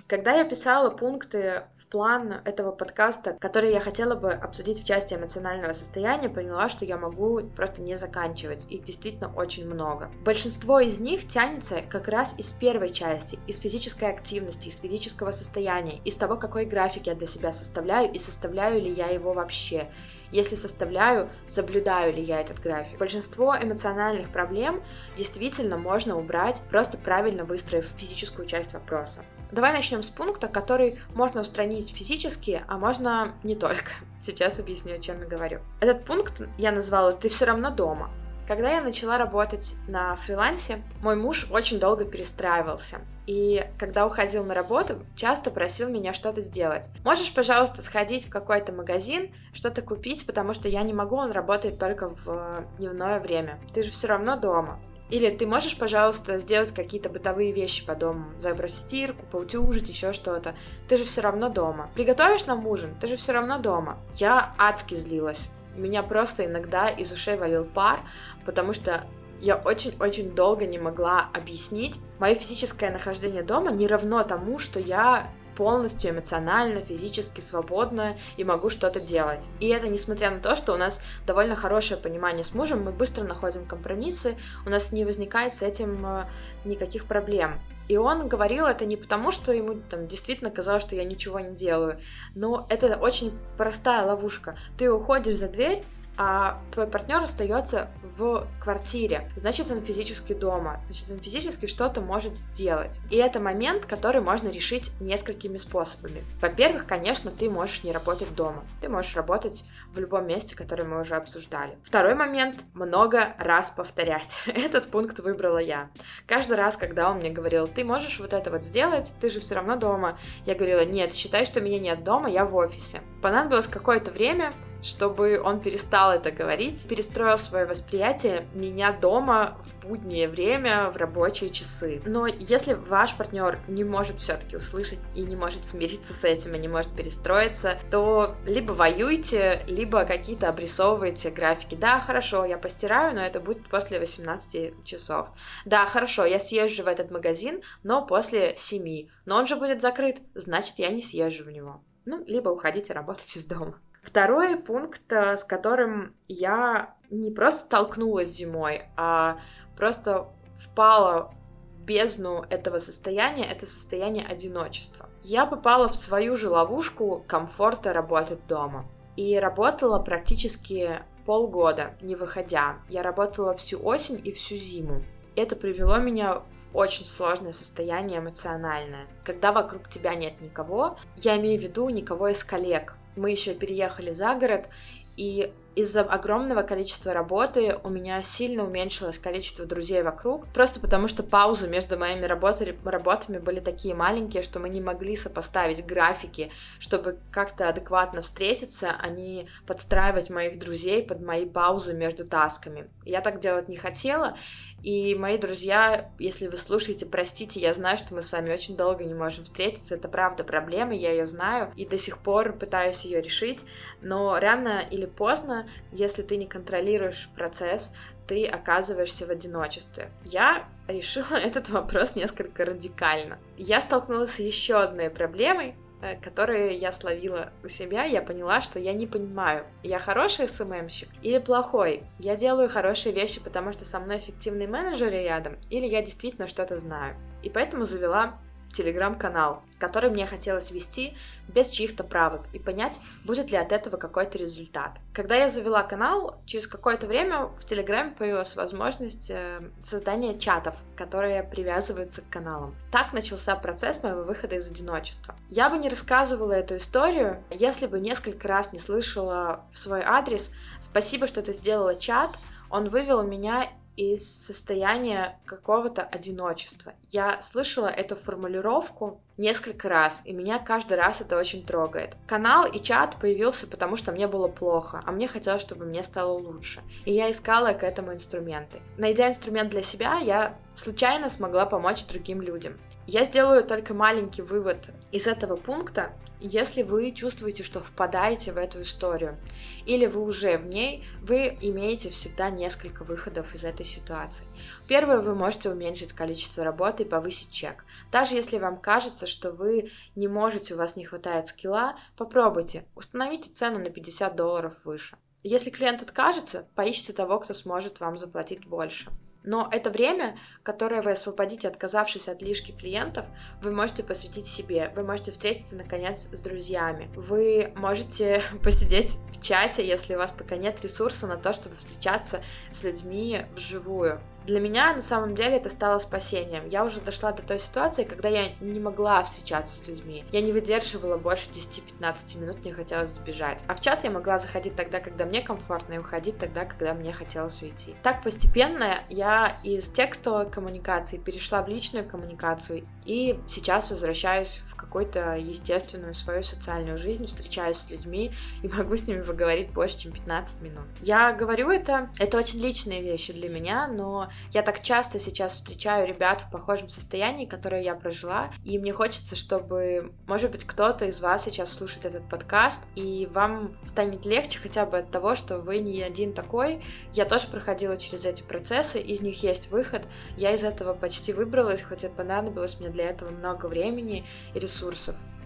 Когда 0.08 0.34
я 0.34 0.44
писала 0.44 0.89
пункты 0.89 1.63
план 1.91 2.41
этого 2.45 2.71
подкаста, 2.71 3.33
которые 3.33 3.74
я 3.74 3.81
хотела 3.81 4.15
бы 4.15 4.31
обсудить 4.31 4.81
в 4.81 4.86
части 4.86 5.13
эмоционального 5.13 5.74
состояния, 5.74 6.29
поняла, 6.29 6.69
что 6.69 6.86
я 6.86 6.98
могу 6.98 7.41
просто 7.55 7.81
не 7.81 7.95
заканчивать. 7.95 8.65
Их 8.71 8.83
действительно 8.83 9.31
очень 9.36 9.67
много. 9.67 10.10
Большинство 10.24 10.79
из 10.79 11.00
них 11.00 11.27
тянется 11.27 11.81
как 11.88 12.07
раз 12.07 12.33
из 12.39 12.53
первой 12.53 12.91
части, 12.91 13.38
из 13.45 13.60
физической 13.60 14.10
активности, 14.10 14.69
из 14.69 14.79
физического 14.79 15.31
состояния, 15.31 16.00
из 16.05 16.15
того, 16.15 16.38
какой 16.38 16.65
график 16.65 17.07
я 17.07 17.13
для 17.13 17.27
себя 17.27 17.51
составляю 17.51 18.12
и 18.12 18.19
составляю 18.19 18.81
ли 18.81 18.89
я 18.89 19.07
его 19.07 19.33
вообще. 19.33 19.89
Если 20.31 20.55
составляю, 20.55 21.29
соблюдаю 21.45 22.13
ли 22.13 22.21
я 22.21 22.39
этот 22.39 22.62
график. 22.62 22.98
Большинство 23.00 23.53
эмоциональных 23.62 24.29
проблем 24.29 24.81
действительно 25.17 25.77
можно 25.77 26.17
убрать, 26.17 26.62
просто 26.69 26.98
правильно 26.98 27.43
выстроив 27.43 27.86
физическую 27.98 28.48
часть 28.48 28.74
вопроса. 28.74 29.25
Давай 29.51 29.74
начнем 29.74 30.01
с 30.01 30.10
пункта, 30.10 30.48
который 30.48 31.00
можно 31.13 31.41
устранить 31.41 31.91
физически, 31.93 32.63
а 32.67 32.77
можно 32.77 33.34
не 33.43 33.55
только. 33.55 33.91
Сейчас 34.22 34.60
объясню, 34.60 34.96
о 34.96 35.00
чем 35.00 35.20
я 35.20 35.27
говорю. 35.27 35.60
Этот 35.81 36.05
пункт 36.05 36.41
я 36.58 36.72
назвала 36.72 37.12
«ты 37.12 37.29
все 37.29 37.46
равно 37.46 37.70
дома». 37.70 38.10
Когда 38.48 38.70
я 38.70 38.81
начала 38.81 39.17
работать 39.17 39.75
на 39.88 40.15
фрилансе, 40.15 40.81
мой 41.01 41.15
муж 41.15 41.48
очень 41.51 41.79
долго 41.79 42.05
перестраивался. 42.05 43.00
И 43.27 43.65
когда 43.77 44.05
уходил 44.05 44.43
на 44.43 44.53
работу, 44.53 44.96
часто 45.15 45.51
просил 45.51 45.89
меня 45.89 46.13
что-то 46.13 46.41
сделать. 46.41 46.89
Можешь, 47.05 47.34
пожалуйста, 47.34 47.81
сходить 47.81 48.27
в 48.27 48.29
какой-то 48.29 48.74
магазин, 48.74 49.34
что-то 49.53 49.81
купить, 49.81 50.25
потому 50.25 50.53
что 50.53 50.67
я 50.67 50.81
не 50.81 50.91
могу, 50.91 51.15
он 51.15 51.31
работает 51.31 51.79
только 51.79 52.10
в 52.10 52.65
дневное 52.77 53.20
время. 53.20 53.60
Ты 53.74 53.84
же 53.84 53.91
все 53.91 54.08
равно 54.08 54.36
дома. 54.38 54.79
Или 55.12 55.30
ты 55.30 55.46
можешь, 55.46 55.77
пожалуйста, 55.77 56.38
сделать 56.38 56.72
какие-то 56.74 57.10
бытовые 57.10 57.51
вещи 57.51 57.86
по 57.86 57.96
дому, 57.96 58.32
забросить 58.39 58.80
стирку, 58.80 59.25
поутюжить, 59.30 59.89
еще 59.89 60.13
что-то. 60.13 60.56
Ты 60.88 60.96
же 60.96 61.03
все 61.03 61.20
равно 61.20 61.50
дома. 61.50 61.91
Приготовишь 61.94 62.46
нам 62.46 62.65
ужин, 62.65 62.96
ты 63.00 63.08
же 63.08 63.18
все 63.18 63.34
равно 63.34 63.60
дома. 63.60 63.98
Я 64.15 64.56
адски 64.58 64.96
злилась. 64.96 65.51
Меня 65.75 66.01
просто 66.01 66.46
иногда 66.46 66.88
из 66.88 67.12
ушей 67.12 67.36
валил 67.36 67.65
пар, 67.65 68.00
потому 68.46 68.72
что 68.72 69.03
я 69.41 69.58
очень-очень 69.58 70.34
долго 70.34 70.65
не 70.65 70.77
могла 70.77 71.30
объяснить. 71.34 72.00
Мое 72.20 72.36
физическое 72.36 72.89
нахождение 72.89 73.44
дома 73.44 73.72
не 73.72 73.88
равно 73.88 74.24
тому, 74.24 74.60
что 74.60 74.80
я 74.80 75.27
полностью 75.55 76.12
эмоционально, 76.12 76.81
физически 76.81 77.41
свободно 77.41 78.17
и 78.38 78.43
могу 78.43 78.70
что-то 78.70 79.00
делать. 79.00 79.43
И 79.60 79.67
это 79.67 79.88
несмотря 79.88 80.31
на 80.31 80.39
то, 80.39 80.55
что 80.55 80.74
у 80.74 80.77
нас 80.77 81.03
довольно 81.25 81.55
хорошее 81.55 82.00
понимание 82.00 82.43
с 82.43 82.53
мужем, 82.53 82.84
мы 82.84 82.91
быстро 82.91 83.24
находим 83.24 83.65
компромиссы, 83.65 84.36
у 84.65 84.70
нас 84.70 84.91
не 84.91 85.05
возникает 85.05 85.53
с 85.53 85.62
этим 85.62 86.05
э, 86.05 86.25
никаких 86.65 87.05
проблем. 87.05 87.60
И 87.88 87.98
он 87.98 88.29
говорил 88.29 88.67
это 88.67 88.86
не 88.86 88.96
потому, 88.96 89.31
что 89.31 89.51
ему 89.51 89.75
там 89.89 90.08
действительно 90.08 90.50
казалось, 90.50 90.84
что 90.84 90.96
я 90.96 91.03
ничего 91.03 91.39
не 91.39 91.53
делаю, 91.53 92.00
но 92.36 92.65
это 92.70 92.96
очень 92.96 93.38
простая 93.58 94.05
ловушка. 94.05 94.58
Ты 94.77 94.89
уходишь 94.89 95.38
за 95.38 95.50
дверь, 95.50 95.84
а 96.18 96.62
твой 96.72 96.88
партнер 96.88 97.24
остается 97.24 97.89
в 98.18 98.48
квартире, 98.60 99.32
значит 99.36 99.72
он 99.72 99.82
физически 99.82 100.34
дома, 100.34 100.82
значит 100.86 101.10
он 101.10 101.20
физически 101.20 101.65
что-то 101.65 102.01
может 102.01 102.36
сделать. 102.36 103.00
И 103.10 103.18
это 103.18 103.39
момент, 103.39 103.86
который 103.86 104.22
можно 104.22 104.50
решить 104.50 104.91
несколькими 105.00 105.58
способами. 105.58 106.24
Во-первых, 106.41 106.86
конечно, 106.86 107.32
ты 107.32 107.50
можешь 107.50 107.84
не 107.84 107.91
работать 107.91 108.36
дома, 108.36 108.63
ты 108.82 108.89
можешь 108.89 109.15
работать 109.15 109.63
в 109.93 110.00
любом 110.00 110.28
месте, 110.28 110.56
который 110.56 110.86
мы 110.86 111.02
уже 111.02 111.15
обсуждали. 111.15 111.78
Второй 111.84 112.15
момент— 112.15 112.65
много 112.74 113.36
раз 113.39 113.69
повторять. 113.69 114.43
Этот 114.45 114.89
пункт 114.89 115.19
выбрала 115.19 115.58
я. 115.58 115.89
Каждый 116.28 116.58
раз, 116.58 116.78
когда 116.78 117.10
он 117.10 117.17
мне 117.17 117.32
говорил, 117.32 117.67
ты 117.67 117.84
можешь 117.84 118.19
вот 118.19 118.34
это 118.34 118.52
вот 118.52 118.63
сделать, 118.63 119.13
ты 119.21 119.30
же 119.30 119.39
все 119.39 119.56
равно 119.56 119.76
дома, 119.76 120.19
я 120.45 120.56
говорила, 120.56 120.86
нет, 120.86 121.13
считай, 121.13 121.45
что 121.45 121.62
меня 121.62 121.80
нет 121.80 122.04
дома, 122.04 122.30
я 122.30 122.45
в 122.45 122.56
офисе. 122.56 123.02
Понадобилось 123.21 123.67
какое-то 123.67 124.12
время, 124.12 124.54
чтобы 124.82 125.39
он 125.44 125.60
перестал 125.60 126.12
это 126.12 126.32
говорить, 126.32 126.88
перестроил 126.88 127.38
свое 127.38 127.65
восприятие 127.65 128.48
меня 128.54 128.91
дома 128.91 129.58
в 129.62 129.86
буднее 129.86 130.28
время, 130.28 130.89
в 130.89 130.98
рабочие 130.98 131.50
часы. 131.50 132.02
Но 132.06 132.28
если 132.28 132.74
ваш 132.74 133.15
партнер 133.15 133.60
не 133.67 133.84
может 133.84 134.20
все-таки 134.20 134.58
услышать 134.58 135.00
и 135.15 135.22
не 135.22 135.36
может 135.36 135.65
смириться 135.65 136.13
с 136.13 136.24
этим, 136.24 136.56
и 136.56 136.60
не 136.60 136.67
может 136.67 136.96
перестроиться, 136.96 137.78
то 137.89 138.36
либо 138.46 138.72
воюйте, 138.72 139.63
либо 139.67 140.06
какие-то 140.06 140.50
обрисовываете 140.50 141.30
графики. 141.30 141.76
Да, 141.76 142.00
хорошо, 142.00 142.46
я 142.46 142.58
постираю, 142.58 143.15
но 143.15 143.22
это 143.22 143.39
будет 143.39 143.70
после 143.70 144.00
18 144.00 144.84
часов. 144.84 145.30
Да, 145.65 145.86
хорошо, 145.86 146.26
я 146.26 146.39
съезжу 146.39 146.84
в 146.84 146.88
этот 146.88 147.12
магазин, 147.12 147.62
но 147.84 148.06
после 148.06 148.56
7. 148.56 149.08
Но 149.26 149.38
он 149.38 149.48
же 149.48 149.56
будет 149.56 149.82
закрыт, 149.82 150.17
значит, 150.34 150.80
я 150.80 150.89
не 150.89 151.02
съезжу 151.02 151.44
в 151.44 151.52
него. 151.52 151.84
Ну, 152.06 152.24
либо 152.26 152.50
уходите 152.50 152.94
работать 152.94 153.36
из 153.36 153.46
дома. 153.46 153.80
Второй 154.01 154.57
пункт, 154.57 155.11
э, 155.11 155.37
с 155.37 155.43
которым 155.43 156.15
я 156.27 156.95
не 157.09 157.31
просто 157.31 157.61
столкнулась 157.61 158.29
зимой, 158.29 158.83
а 158.97 159.37
просто 159.77 160.29
впала 160.55 161.33
в 161.75 161.81
бездну 161.83 162.45
этого 162.49 162.79
состояния, 162.79 163.45
это 163.45 163.65
состояние 163.65 164.25
одиночества. 164.25 165.09
Я 165.21 165.45
попала 165.45 165.87
в 165.87 165.95
свою 165.95 166.35
же 166.35 166.49
ловушку 166.49 167.23
комфорта 167.27 167.93
работать 167.93 168.47
дома. 168.47 168.85
И 169.17 169.37
работала 169.37 169.99
практически 169.99 171.01
полгода, 171.25 171.93
не 172.01 172.15
выходя. 172.15 172.79
Я 172.89 173.03
работала 173.03 173.55
всю 173.55 173.83
осень 173.83 174.21
и 174.23 174.31
всю 174.31 174.55
зиму. 174.55 175.01
Это 175.35 175.55
привело 175.55 175.97
меня 175.97 176.41
в 176.71 176.77
очень 176.77 177.05
сложное 177.05 177.51
состояние 177.51 178.19
эмоциональное. 178.19 179.07
Когда 179.23 179.51
вокруг 179.51 179.89
тебя 179.89 180.15
нет 180.15 180.41
никого, 180.41 180.97
я 181.17 181.37
имею 181.37 181.59
в 181.59 181.63
виду 181.63 181.89
никого 181.89 182.29
из 182.29 182.43
коллег, 182.43 182.95
мы 183.15 183.32
еще 183.32 183.54
переехали 183.54 184.12
за 184.12 184.36
город, 184.36 184.69
и 185.17 185.52
из-за 185.75 186.01
огромного 186.01 186.63
количества 186.63 187.13
работы 187.13 187.77
у 187.84 187.89
меня 187.89 188.21
сильно 188.23 188.65
уменьшилось 188.65 189.17
количество 189.17 189.65
друзей 189.65 190.03
вокруг, 190.03 190.47
просто 190.47 190.79
потому 190.79 191.07
что 191.07 191.23
паузы 191.23 191.67
между 191.67 191.97
моими 191.97 192.25
работами, 192.25 192.77
работами 192.84 193.38
были 193.38 193.60
такие 193.60 193.95
маленькие, 193.95 194.43
что 194.43 194.60
мы 194.60 194.69
не 194.69 194.81
могли 194.81 195.15
сопоставить 195.15 195.86
графики, 195.86 196.51
чтобы 196.79 197.17
как-то 197.31 197.69
адекватно 197.69 198.21
встретиться, 198.21 198.93
а 199.01 199.10
не 199.10 199.47
подстраивать 199.65 200.29
моих 200.29 200.60
друзей 200.60 201.03
под 201.03 201.21
мои 201.21 201.45
паузы 201.45 201.93
между 201.93 202.27
тасками. 202.27 202.89
Я 203.05 203.21
так 203.21 203.39
делать 203.39 203.69
не 203.69 203.77
хотела, 203.77 204.36
и 204.84 205.13
мои 205.13 205.38
друзья, 205.38 206.10
если 206.17 206.47
вы 206.47 206.57
слушаете, 206.57 207.05
простите, 207.05 207.60
я 207.60 207.71
знаю, 207.73 207.99
что 207.99 208.15
мы 208.15 208.23
с 208.23 208.31
вами 208.31 208.51
очень 208.51 208.75
долго 208.75 209.03
не 209.03 209.13
можем 209.13 209.43
встретиться. 209.43 209.93
Это 209.93 210.07
правда 210.07 210.43
проблема, 210.43 210.93
я 210.93 211.12
ее 211.12 211.27
знаю 211.27 211.71
и 211.75 211.86
до 211.86 211.97
сих 211.99 212.17
пор 212.17 212.53
пытаюсь 212.53 213.05
ее 213.05 213.21
решить. 213.21 213.63
Но 214.01 214.39
рано 214.39 214.79
или 214.79 215.05
поздно, 215.05 215.61
если 215.91 216.21
ты 216.21 216.38
не 216.38 216.47
контролируешь 216.47 217.30
процесс, 217.36 217.95
ты 218.28 218.45
оказываешься 218.45 219.26
в 219.26 219.30
одиночестве. 219.30 220.10
Я 220.24 220.65
решила 220.88 221.36
этот 221.43 221.69
вопрос 221.69 222.15
несколько 222.15 222.65
радикально. 222.65 223.39
Я 223.58 223.82
столкнулась 223.82 224.32
с 224.32 224.39
еще 224.39 224.82
одной 224.82 225.10
проблемой, 225.10 225.76
Э, 226.02 226.15
которые 226.15 226.76
я 226.78 226.91
словила 226.91 227.54
у 227.63 227.67
себя, 227.67 228.06
я 228.06 228.24
поняла, 228.24 228.62
что 228.62 228.80
я 228.80 228.93
не 228.93 229.06
понимаю, 229.06 229.65
я 229.84 230.00
хороший 230.00 230.47
СММщик 230.47 231.10
или 231.21 231.38
плохой. 231.38 232.04
Я 232.17 232.36
делаю 232.36 232.69
хорошие 232.69 233.13
вещи, 233.13 233.39
потому 233.39 233.71
что 233.71 233.86
со 233.86 234.00
мной 234.00 234.17
эффективный 234.17 234.65
менеджер 234.65 235.12
рядом, 235.12 235.58
или 235.69 235.86
я 235.86 236.02
действительно 236.02 236.47
что-то 236.47 236.78
знаю. 236.78 237.15
И 237.43 237.52
поэтому 237.52 237.86
завела 237.86 238.39
телеграм-канал, 238.71 239.62
который 239.79 240.10
мне 240.10 240.25
хотелось 240.25 240.71
вести 240.71 241.17
без 241.47 241.69
чьих-то 241.69 242.03
правок 242.03 242.43
и 242.53 242.60
понять, 242.60 242.99
будет 243.25 243.51
ли 243.51 243.57
от 243.57 243.71
этого 243.71 243.97
какой-то 243.97 244.38
результат. 244.38 244.99
Когда 245.13 245.36
я 245.36 245.49
завела 245.49 245.84
канал, 245.84 246.41
через 246.45 246.67
какое-то 246.67 247.07
время 247.07 247.45
в 247.45 247.65
Телеграме 247.65 248.12
появилась 248.12 248.55
возможность 248.55 249.29
э, 249.29 249.60
создания 249.84 250.38
чатов, 250.38 250.75
которые 250.95 251.43
привязываются 251.43 252.21
к 252.21 252.29
каналам. 252.29 252.75
Так 252.91 253.13
начался 253.13 253.55
процесс 253.55 254.03
моего 254.03 254.23
выхода 254.23 254.55
из 254.55 254.69
одиночества. 254.69 255.36
Я 255.49 255.69
бы 255.69 255.77
не 255.77 255.89
рассказывала 255.89 256.53
эту 256.53 256.77
историю, 256.77 257.43
если 257.49 257.88
бы 257.88 257.99
несколько 257.99 258.47
раз 258.47 258.71
не 258.71 258.79
слышала 258.79 259.65
в 259.73 259.77
свой 259.77 260.01
адрес 260.01 260.51
«Спасибо, 260.79 261.27
что 261.27 261.41
ты 261.41 261.53
сделала 261.53 261.95
чат», 261.95 262.31
он 262.69 262.88
вывел 262.88 263.21
меня 263.23 263.69
из 264.01 264.27
состояния 264.27 265.39
какого-то 265.45 266.01
одиночества. 266.01 266.93
Я 267.11 267.39
слышала 267.39 267.85
эту 267.85 268.15
формулировку 268.15 269.21
несколько 269.37 269.89
раз, 269.89 270.23
и 270.25 270.33
меня 270.33 270.57
каждый 270.57 270.97
раз 270.97 271.21
это 271.21 271.37
очень 271.37 271.63
трогает. 271.63 272.15
Канал 272.25 272.65
и 272.65 272.81
чат 272.81 273.17
появился, 273.17 273.67
потому 273.67 273.97
что 273.97 274.11
мне 274.11 274.27
было 274.27 274.47
плохо, 274.47 275.03
а 275.05 275.11
мне 275.11 275.27
хотелось, 275.27 275.61
чтобы 275.61 275.85
мне 275.85 276.01
стало 276.01 276.31
лучше. 276.31 276.81
И 277.05 277.13
я 277.13 277.29
искала 277.29 277.73
к 277.73 277.83
этому 277.83 278.13
инструменты. 278.13 278.81
Найдя 278.97 279.27
инструмент 279.29 279.69
для 279.69 279.83
себя, 279.83 280.17
я 280.17 280.57
случайно 280.73 281.29
смогла 281.29 281.67
помочь 281.67 282.05
другим 282.07 282.41
людям. 282.41 282.79
Я 283.13 283.26
сделаю 283.26 283.65
только 283.65 283.93
маленький 283.93 284.41
вывод 284.41 284.89
из 285.12 285.28
этого 285.28 285.58
пункта. 285.58 286.13
Если 286.39 286.82
вы 286.82 287.12
чувствуете, 287.12 287.62
что 287.62 287.82
впадаете 287.82 288.54
в 288.54 288.58
эту 288.58 288.84
историю, 288.84 289.38
или 289.86 290.06
вы 290.06 290.21
уже 290.21 290.58
в 290.58 290.65
ней, 290.67 291.04
вы 291.21 291.58
имеете 291.60 292.10
всегда 292.10 292.50
несколько 292.50 293.04
выходов 293.04 293.54
из 293.54 293.65
этой 293.65 293.86
ситуации. 293.86 294.45
Первое, 294.88 295.19
вы 295.19 295.36
можете 295.36 295.69
уменьшить 295.69 296.13
количество 296.13 296.63
работы 296.63 297.04
и 297.04 297.06
повысить 297.06 297.52
чек. 297.52 297.84
Даже 298.13 298.36
если 298.36 298.60
вам 298.60 298.80
кажется, 298.80 299.28
что 299.28 299.52
вы 299.52 299.91
не 300.15 300.30
можете, 300.30 300.76
у 300.76 300.78
вас 300.78 300.95
не 300.95 301.04
хватает 301.04 301.47
скилла, 301.47 301.97
попробуйте, 302.15 302.86
установите 302.95 303.50
цену 303.50 303.80
на 303.80 303.89
50 303.89 304.38
долларов 304.38 304.78
выше. 304.86 305.17
Если 305.43 305.69
клиент 305.69 306.02
откажется, 306.02 306.65
поищите 306.76 307.12
того, 307.12 307.41
кто 307.41 307.54
сможет 307.54 308.00
вам 308.00 308.17
заплатить 308.17 308.65
больше. 308.65 309.12
Но 309.43 309.67
это 309.71 309.89
время, 309.89 310.38
которое 310.63 311.01
вы 311.01 311.12
освободите, 311.12 311.67
отказавшись 311.67 312.27
от 312.27 312.41
лишки 312.41 312.71
клиентов, 312.71 313.25
вы 313.62 313.71
можете 313.71 314.04
посвятить 314.04 314.45
себе. 314.45 314.91
Вы 314.95 315.04
можете 315.04 315.32
встретиться, 315.32 315.75
наконец, 315.75 316.30
с 316.32 316.41
друзьями. 316.41 317.10
Вы 317.15 317.73
можете 317.75 318.41
посидеть 318.63 319.17
в 319.32 319.41
чате, 319.41 319.88
если 319.88 320.15
у 320.15 320.17
вас 320.17 320.32
пока 320.32 320.58
нет 320.58 320.82
ресурса 320.84 321.27
на 321.27 321.38
то, 321.38 321.54
чтобы 321.54 321.75
встречаться 321.75 322.43
с 322.71 322.84
людьми 322.84 323.45
вживую. 323.56 324.21
Для 324.45 324.60
меня 324.60 324.93
на 324.93 325.01
самом 325.01 325.36
деле 325.36 325.58
это 325.58 325.69
стало 325.69 325.99
спасением. 325.99 326.67
Я 326.67 326.84
уже 326.84 326.99
дошла 326.99 327.32
до 327.32 327.43
той 327.43 327.60
ситуации, 327.60 328.04
когда 328.04 328.27
я 328.30 328.49
не 328.60 328.80
могла 328.80 329.23
встречаться 329.23 329.82
с 329.82 329.88
людьми. 329.88 330.25
Я 330.32 330.41
не 330.41 330.51
выдерживала 330.51 331.17
больше 331.17 331.49
10-15 331.51 332.41
минут, 332.41 332.60
мне 332.62 332.73
хотелось 332.73 333.10
сбежать. 333.10 333.63
А 333.67 333.75
в 333.75 333.82
чат 333.82 334.04
я 334.04 334.10
могла 334.10 334.38
заходить 334.38 334.75
тогда, 334.75 334.99
когда 334.99 335.25
мне 335.25 335.41
комфортно, 335.41 335.93
и 335.93 335.97
уходить 335.99 336.38
тогда, 336.39 336.65
когда 336.65 336.93
мне 336.93 337.13
хотелось 337.13 337.62
уйти. 337.62 337.95
Так 338.04 338.23
постепенно 338.23 338.99
я 339.10 339.56
из 339.63 339.88
текстовой 339.89 340.49
коммуникации 340.49 341.17
перешла 341.17 341.62
в 341.62 341.67
личную 341.67 342.08
коммуникацию, 342.08 342.84
и 343.06 343.39
сейчас 343.47 343.89
возвращаюсь 343.89 344.62
в 344.69 344.75
какую-то 344.91 345.38
естественную 345.38 346.13
свою 346.13 346.43
социальную 346.43 346.97
жизнь, 346.97 347.25
встречаюсь 347.25 347.77
с 347.77 347.89
людьми 347.89 348.34
и 348.62 348.67
могу 348.67 348.97
с 348.97 349.08
ними 349.08 349.21
поговорить 349.21 349.71
больше, 349.71 349.97
чем 349.97 350.12
15 350.12 350.62
минут. 350.62 350.84
Я 350.99 351.32
говорю 351.32 351.69
это, 351.69 352.10
это 352.19 352.38
очень 352.38 352.60
личные 352.60 353.01
вещи 353.01 353.32
для 353.32 353.47
меня, 353.47 353.88
но 353.88 354.30
я 354.51 354.63
так 354.63 354.82
часто 354.82 355.17
сейчас 355.17 355.54
встречаю 355.54 356.06
ребят 356.06 356.41
в 356.41 356.51
похожем 356.51 356.89
состоянии, 356.89 357.45
которое 357.45 357.82
я 357.82 357.95
прожила, 357.95 358.51
и 358.65 358.77
мне 358.77 358.91
хочется, 358.91 359.38
чтобы, 359.38 360.12
может 360.27 360.51
быть, 360.51 360.65
кто-то 360.65 361.06
из 361.06 361.21
вас 361.21 361.45
сейчас 361.45 361.71
слушает 361.71 362.06
этот 362.06 362.27
подкаст, 362.27 362.82
и 362.95 363.30
вам 363.32 363.77
станет 363.86 364.25
легче 364.25 364.60
хотя 364.60 364.86
бы 364.86 364.97
от 364.97 365.10
того, 365.10 365.36
что 365.36 365.60
вы 365.60 365.77
не 365.77 366.01
один 366.01 366.34
такой. 366.34 366.84
Я 367.13 367.23
тоже 367.23 367.47
проходила 367.47 367.95
через 367.95 368.25
эти 368.25 368.41
процессы, 368.41 368.99
из 368.99 369.21
них 369.21 369.41
есть 369.41 369.71
выход. 369.71 370.06
Я 370.36 370.54
из 370.54 370.65
этого 370.65 370.93
почти 370.93 371.32
выбралась, 371.32 371.82
хотя 371.82 372.10
понадобилось 372.10 372.77
мне 372.82 372.89
для 372.89 373.06
этого 373.10 373.30
много 373.30 373.67
времени 373.67 374.25
и 374.54 374.60
ресурсов 374.60 374.81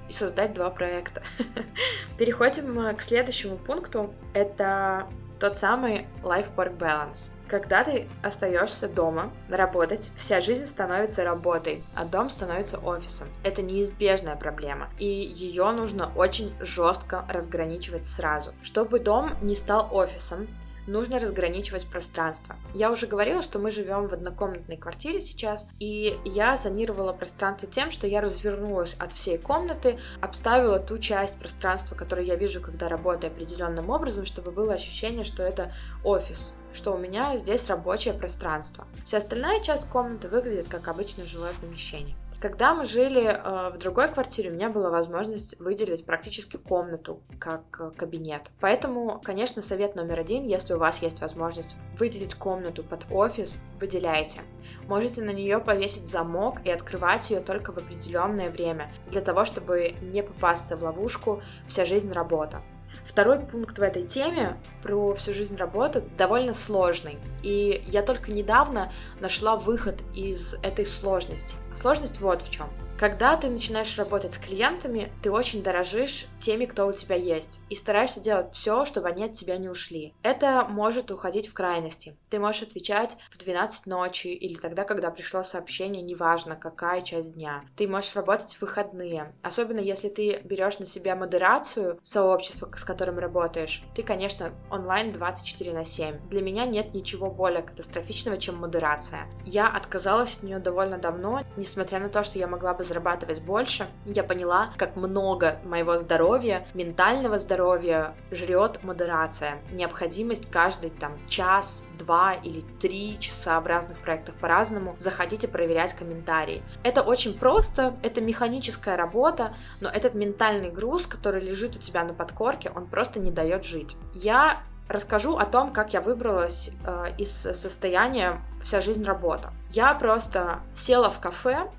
и 0.09 0.13
создать 0.13 0.53
два 0.53 0.69
проекта. 0.69 1.21
Переходим 2.17 2.79
э, 2.79 2.93
к 2.93 3.01
следующему 3.01 3.57
пункту. 3.57 4.13
Это 4.33 5.07
тот 5.39 5.55
самый 5.55 6.07
life-work 6.23 6.77
balance. 6.77 7.29
Когда 7.47 7.83
ты 7.83 8.07
остаешься 8.23 8.87
дома 8.87 9.31
работать, 9.49 10.09
вся 10.17 10.41
жизнь 10.41 10.65
становится 10.65 11.23
работой, 11.23 11.83
а 11.93 12.05
дом 12.05 12.31
становится 12.31 12.79
офисом. 12.79 13.27
Это 13.43 13.61
неизбежная 13.61 14.35
проблема, 14.35 14.89
и 14.97 15.05
ее 15.05 15.69
нужно 15.71 16.11
очень 16.15 16.55
жестко 16.59 17.23
разграничивать 17.29 18.03
сразу. 18.03 18.53
Чтобы 18.63 18.99
дом 18.99 19.31
не 19.43 19.55
стал 19.55 19.89
офисом, 19.91 20.47
нужно 20.87 21.19
разграничивать 21.19 21.87
пространство. 21.87 22.55
Я 22.73 22.91
уже 22.91 23.07
говорила, 23.07 23.41
что 23.41 23.59
мы 23.59 23.71
живем 23.71 24.07
в 24.07 24.13
однокомнатной 24.13 24.77
квартире 24.77 25.19
сейчас, 25.19 25.67
и 25.79 26.17
я 26.25 26.57
зонировала 26.57 27.13
пространство 27.13 27.69
тем, 27.69 27.91
что 27.91 28.07
я 28.07 28.21
развернулась 28.21 28.95
от 28.95 29.13
всей 29.13 29.37
комнаты, 29.37 29.99
обставила 30.21 30.79
ту 30.79 30.97
часть 30.97 31.39
пространства, 31.39 31.95
которую 31.95 32.25
я 32.27 32.35
вижу, 32.35 32.61
когда 32.61 32.89
работаю 32.89 33.31
определенным 33.31 33.89
образом, 33.89 34.25
чтобы 34.25 34.51
было 34.51 34.73
ощущение, 34.73 35.23
что 35.23 35.43
это 35.43 35.73
офис 36.03 36.53
что 36.73 36.93
у 36.93 36.97
меня 36.97 37.37
здесь 37.37 37.67
рабочее 37.67 38.13
пространство. 38.13 38.85
Вся 39.05 39.19
остальная 39.19 39.61
часть 39.61 39.87
комнаты 39.87 40.27
выглядит 40.27 40.67
как 40.67 40.89
обычное 40.89 41.25
жилое 41.25 41.53
помещение. 41.61 42.15
Когда 42.39 42.75
мы 42.75 42.85
жили 42.85 43.23
э, 43.23 43.69
в 43.73 43.77
другой 43.77 44.09
квартире, 44.09 44.51
у 44.51 44.53
меня 44.53 44.69
была 44.69 44.89
возможность 44.89 45.59
выделить 45.59 46.05
практически 46.05 46.57
комнату 46.57 47.21
как 47.39 47.63
э, 47.79 47.91
кабинет. 47.95 48.51
Поэтому, 48.59 49.21
конечно, 49.23 49.61
совет 49.61 49.95
номер 49.95 50.19
один, 50.19 50.43
если 50.43 50.73
у 50.73 50.77
вас 50.77 51.01
есть 51.01 51.21
возможность 51.21 51.75
выделить 51.97 52.35
комнату 52.35 52.83
под 52.83 53.05
офис, 53.09 53.63
выделяйте. 53.79 54.41
Можете 54.87 55.23
на 55.23 55.31
нее 55.31 55.59
повесить 55.59 56.05
замок 56.05 56.57
и 56.65 56.71
открывать 56.71 57.29
ее 57.29 57.39
только 57.39 57.71
в 57.71 57.77
определенное 57.77 58.49
время, 58.49 58.91
для 59.07 59.21
того, 59.21 59.45
чтобы 59.45 59.95
не 60.01 60.21
попасться 60.21 60.75
в 60.75 60.83
ловушку 60.83 61.41
«вся 61.67 61.85
жизнь 61.85 62.11
работа». 62.11 62.61
Второй 63.03 63.39
пункт 63.39 63.77
в 63.77 63.81
этой 63.81 64.03
теме 64.03 64.57
про 64.81 65.13
всю 65.15 65.33
жизнь 65.33 65.57
работы 65.57 66.03
довольно 66.17 66.53
сложный. 66.53 67.17
И 67.43 67.83
я 67.87 68.01
только 68.01 68.31
недавно 68.31 68.91
нашла 69.19 69.57
выход 69.57 70.01
из 70.13 70.55
этой 70.63 70.85
сложности. 70.85 71.55
Сложность 71.73 72.21
вот 72.21 72.41
в 72.41 72.49
чем. 72.49 72.69
Когда 72.97 73.35
ты 73.35 73.49
начинаешь 73.49 73.97
работать 73.97 74.31
с 74.31 74.37
клиентами, 74.37 75.11
ты 75.21 75.29
очень 75.29 75.61
дорожишь 75.61 76.27
теми, 76.39 76.63
кто 76.63 76.87
у 76.87 76.93
тебя 76.93 77.17
есть, 77.17 77.59
и 77.69 77.75
стараешься 77.75 78.21
делать 78.21 78.53
все, 78.53 78.85
чтобы 78.85 79.09
они 79.09 79.25
от 79.25 79.33
тебя 79.33 79.57
не 79.57 79.67
ушли. 79.67 80.13
Это 80.23 80.65
может 80.69 81.11
уходить 81.11 81.49
в 81.49 81.53
крайности. 81.53 82.15
Ты 82.29 82.39
можешь 82.39 82.61
отвечать 82.61 83.17
в 83.31 83.37
12 83.37 83.87
ночи 83.87 84.27
или 84.27 84.55
тогда, 84.55 84.85
когда 84.85 85.11
пришло 85.11 85.43
сообщение, 85.43 86.01
неважно, 86.01 86.55
какая 86.55 87.01
часть 87.01 87.33
дня. 87.33 87.65
Ты 87.75 87.85
можешь 87.89 88.15
работать 88.15 88.55
в 88.55 88.61
выходные, 88.61 89.33
особенно 89.41 89.79
если 89.79 90.07
ты 90.07 90.39
берешь 90.45 90.79
на 90.79 90.85
себя 90.85 91.17
модерацию 91.17 91.99
сообщества, 92.01 92.71
с 92.77 92.83
которым 92.85 93.19
работаешь. 93.19 93.83
Ты, 93.93 94.03
конечно, 94.03 94.53
онлайн 94.71 95.11
24 95.11 95.73
на 95.73 95.83
7. 95.83 96.29
Для 96.29 96.41
меня 96.41 96.65
нет 96.65 96.93
ничего 96.93 97.29
более 97.29 97.61
катастрофичного, 97.61 98.37
чем 98.37 98.55
модерация. 98.55 99.27
Я 99.43 99.67
отказалась 99.67 100.37
от 100.37 100.43
нее 100.43 100.59
довольно 100.59 100.97
давно, 100.97 101.43
несмотря 101.57 101.99
на 101.99 102.07
то, 102.07 102.23
что 102.23 102.39
я 102.39 102.47
могла 102.47 102.73
бы 102.73 102.84
зарабатывать 102.85 103.41
больше, 103.41 103.87
я 104.05 104.23
поняла, 104.23 104.69
как 104.77 104.95
много 104.95 105.59
моего 105.65 105.97
здоровья, 105.97 106.65
ментального 106.73 107.37
здоровья 107.39 108.13
жрет 108.31 108.83
модерация. 108.83 109.57
Необходимость 109.71 110.49
каждый 110.49 110.91
там 110.91 111.13
час, 111.27 111.83
два 111.97 112.33
или 112.33 112.61
три 112.79 113.19
часа 113.19 113.59
в 113.59 113.67
разных 113.67 113.97
проектах 113.97 114.35
по-разному 114.35 114.95
заходить 114.97 115.43
и 115.43 115.47
проверять 115.47 115.93
комментарии. 115.93 116.63
Это 116.83 117.01
очень 117.01 117.37
просто, 117.37 117.95
это 118.03 118.21
механическая 118.21 118.95
работа, 118.95 119.53
но 119.81 119.89
этот 119.89 120.13
ментальный 120.13 120.69
груз, 120.69 121.07
который 121.07 121.41
лежит 121.41 121.75
у 121.75 121.79
тебя 121.79 122.03
на 122.03 122.13
подкорке, 122.13 122.71
он 122.73 122.87
просто 122.87 123.19
не 123.19 123.31
дает 123.31 123.65
жить. 123.65 123.95
Я 124.13 124.61
расскажу 124.87 125.37
о 125.37 125.45
том, 125.45 125.73
как 125.73 125.93
я 125.93 126.01
выбралась 126.01 126.71
э, 126.85 127.07
из 127.17 127.31
состояния 127.31 128.41
вся 128.63 128.81
жизнь 128.81 129.03
работа. 129.03 129.51
Я 129.71 129.93
просто 129.95 130.59
села 130.73 131.09
в 131.09 131.19
кафе 131.19 131.69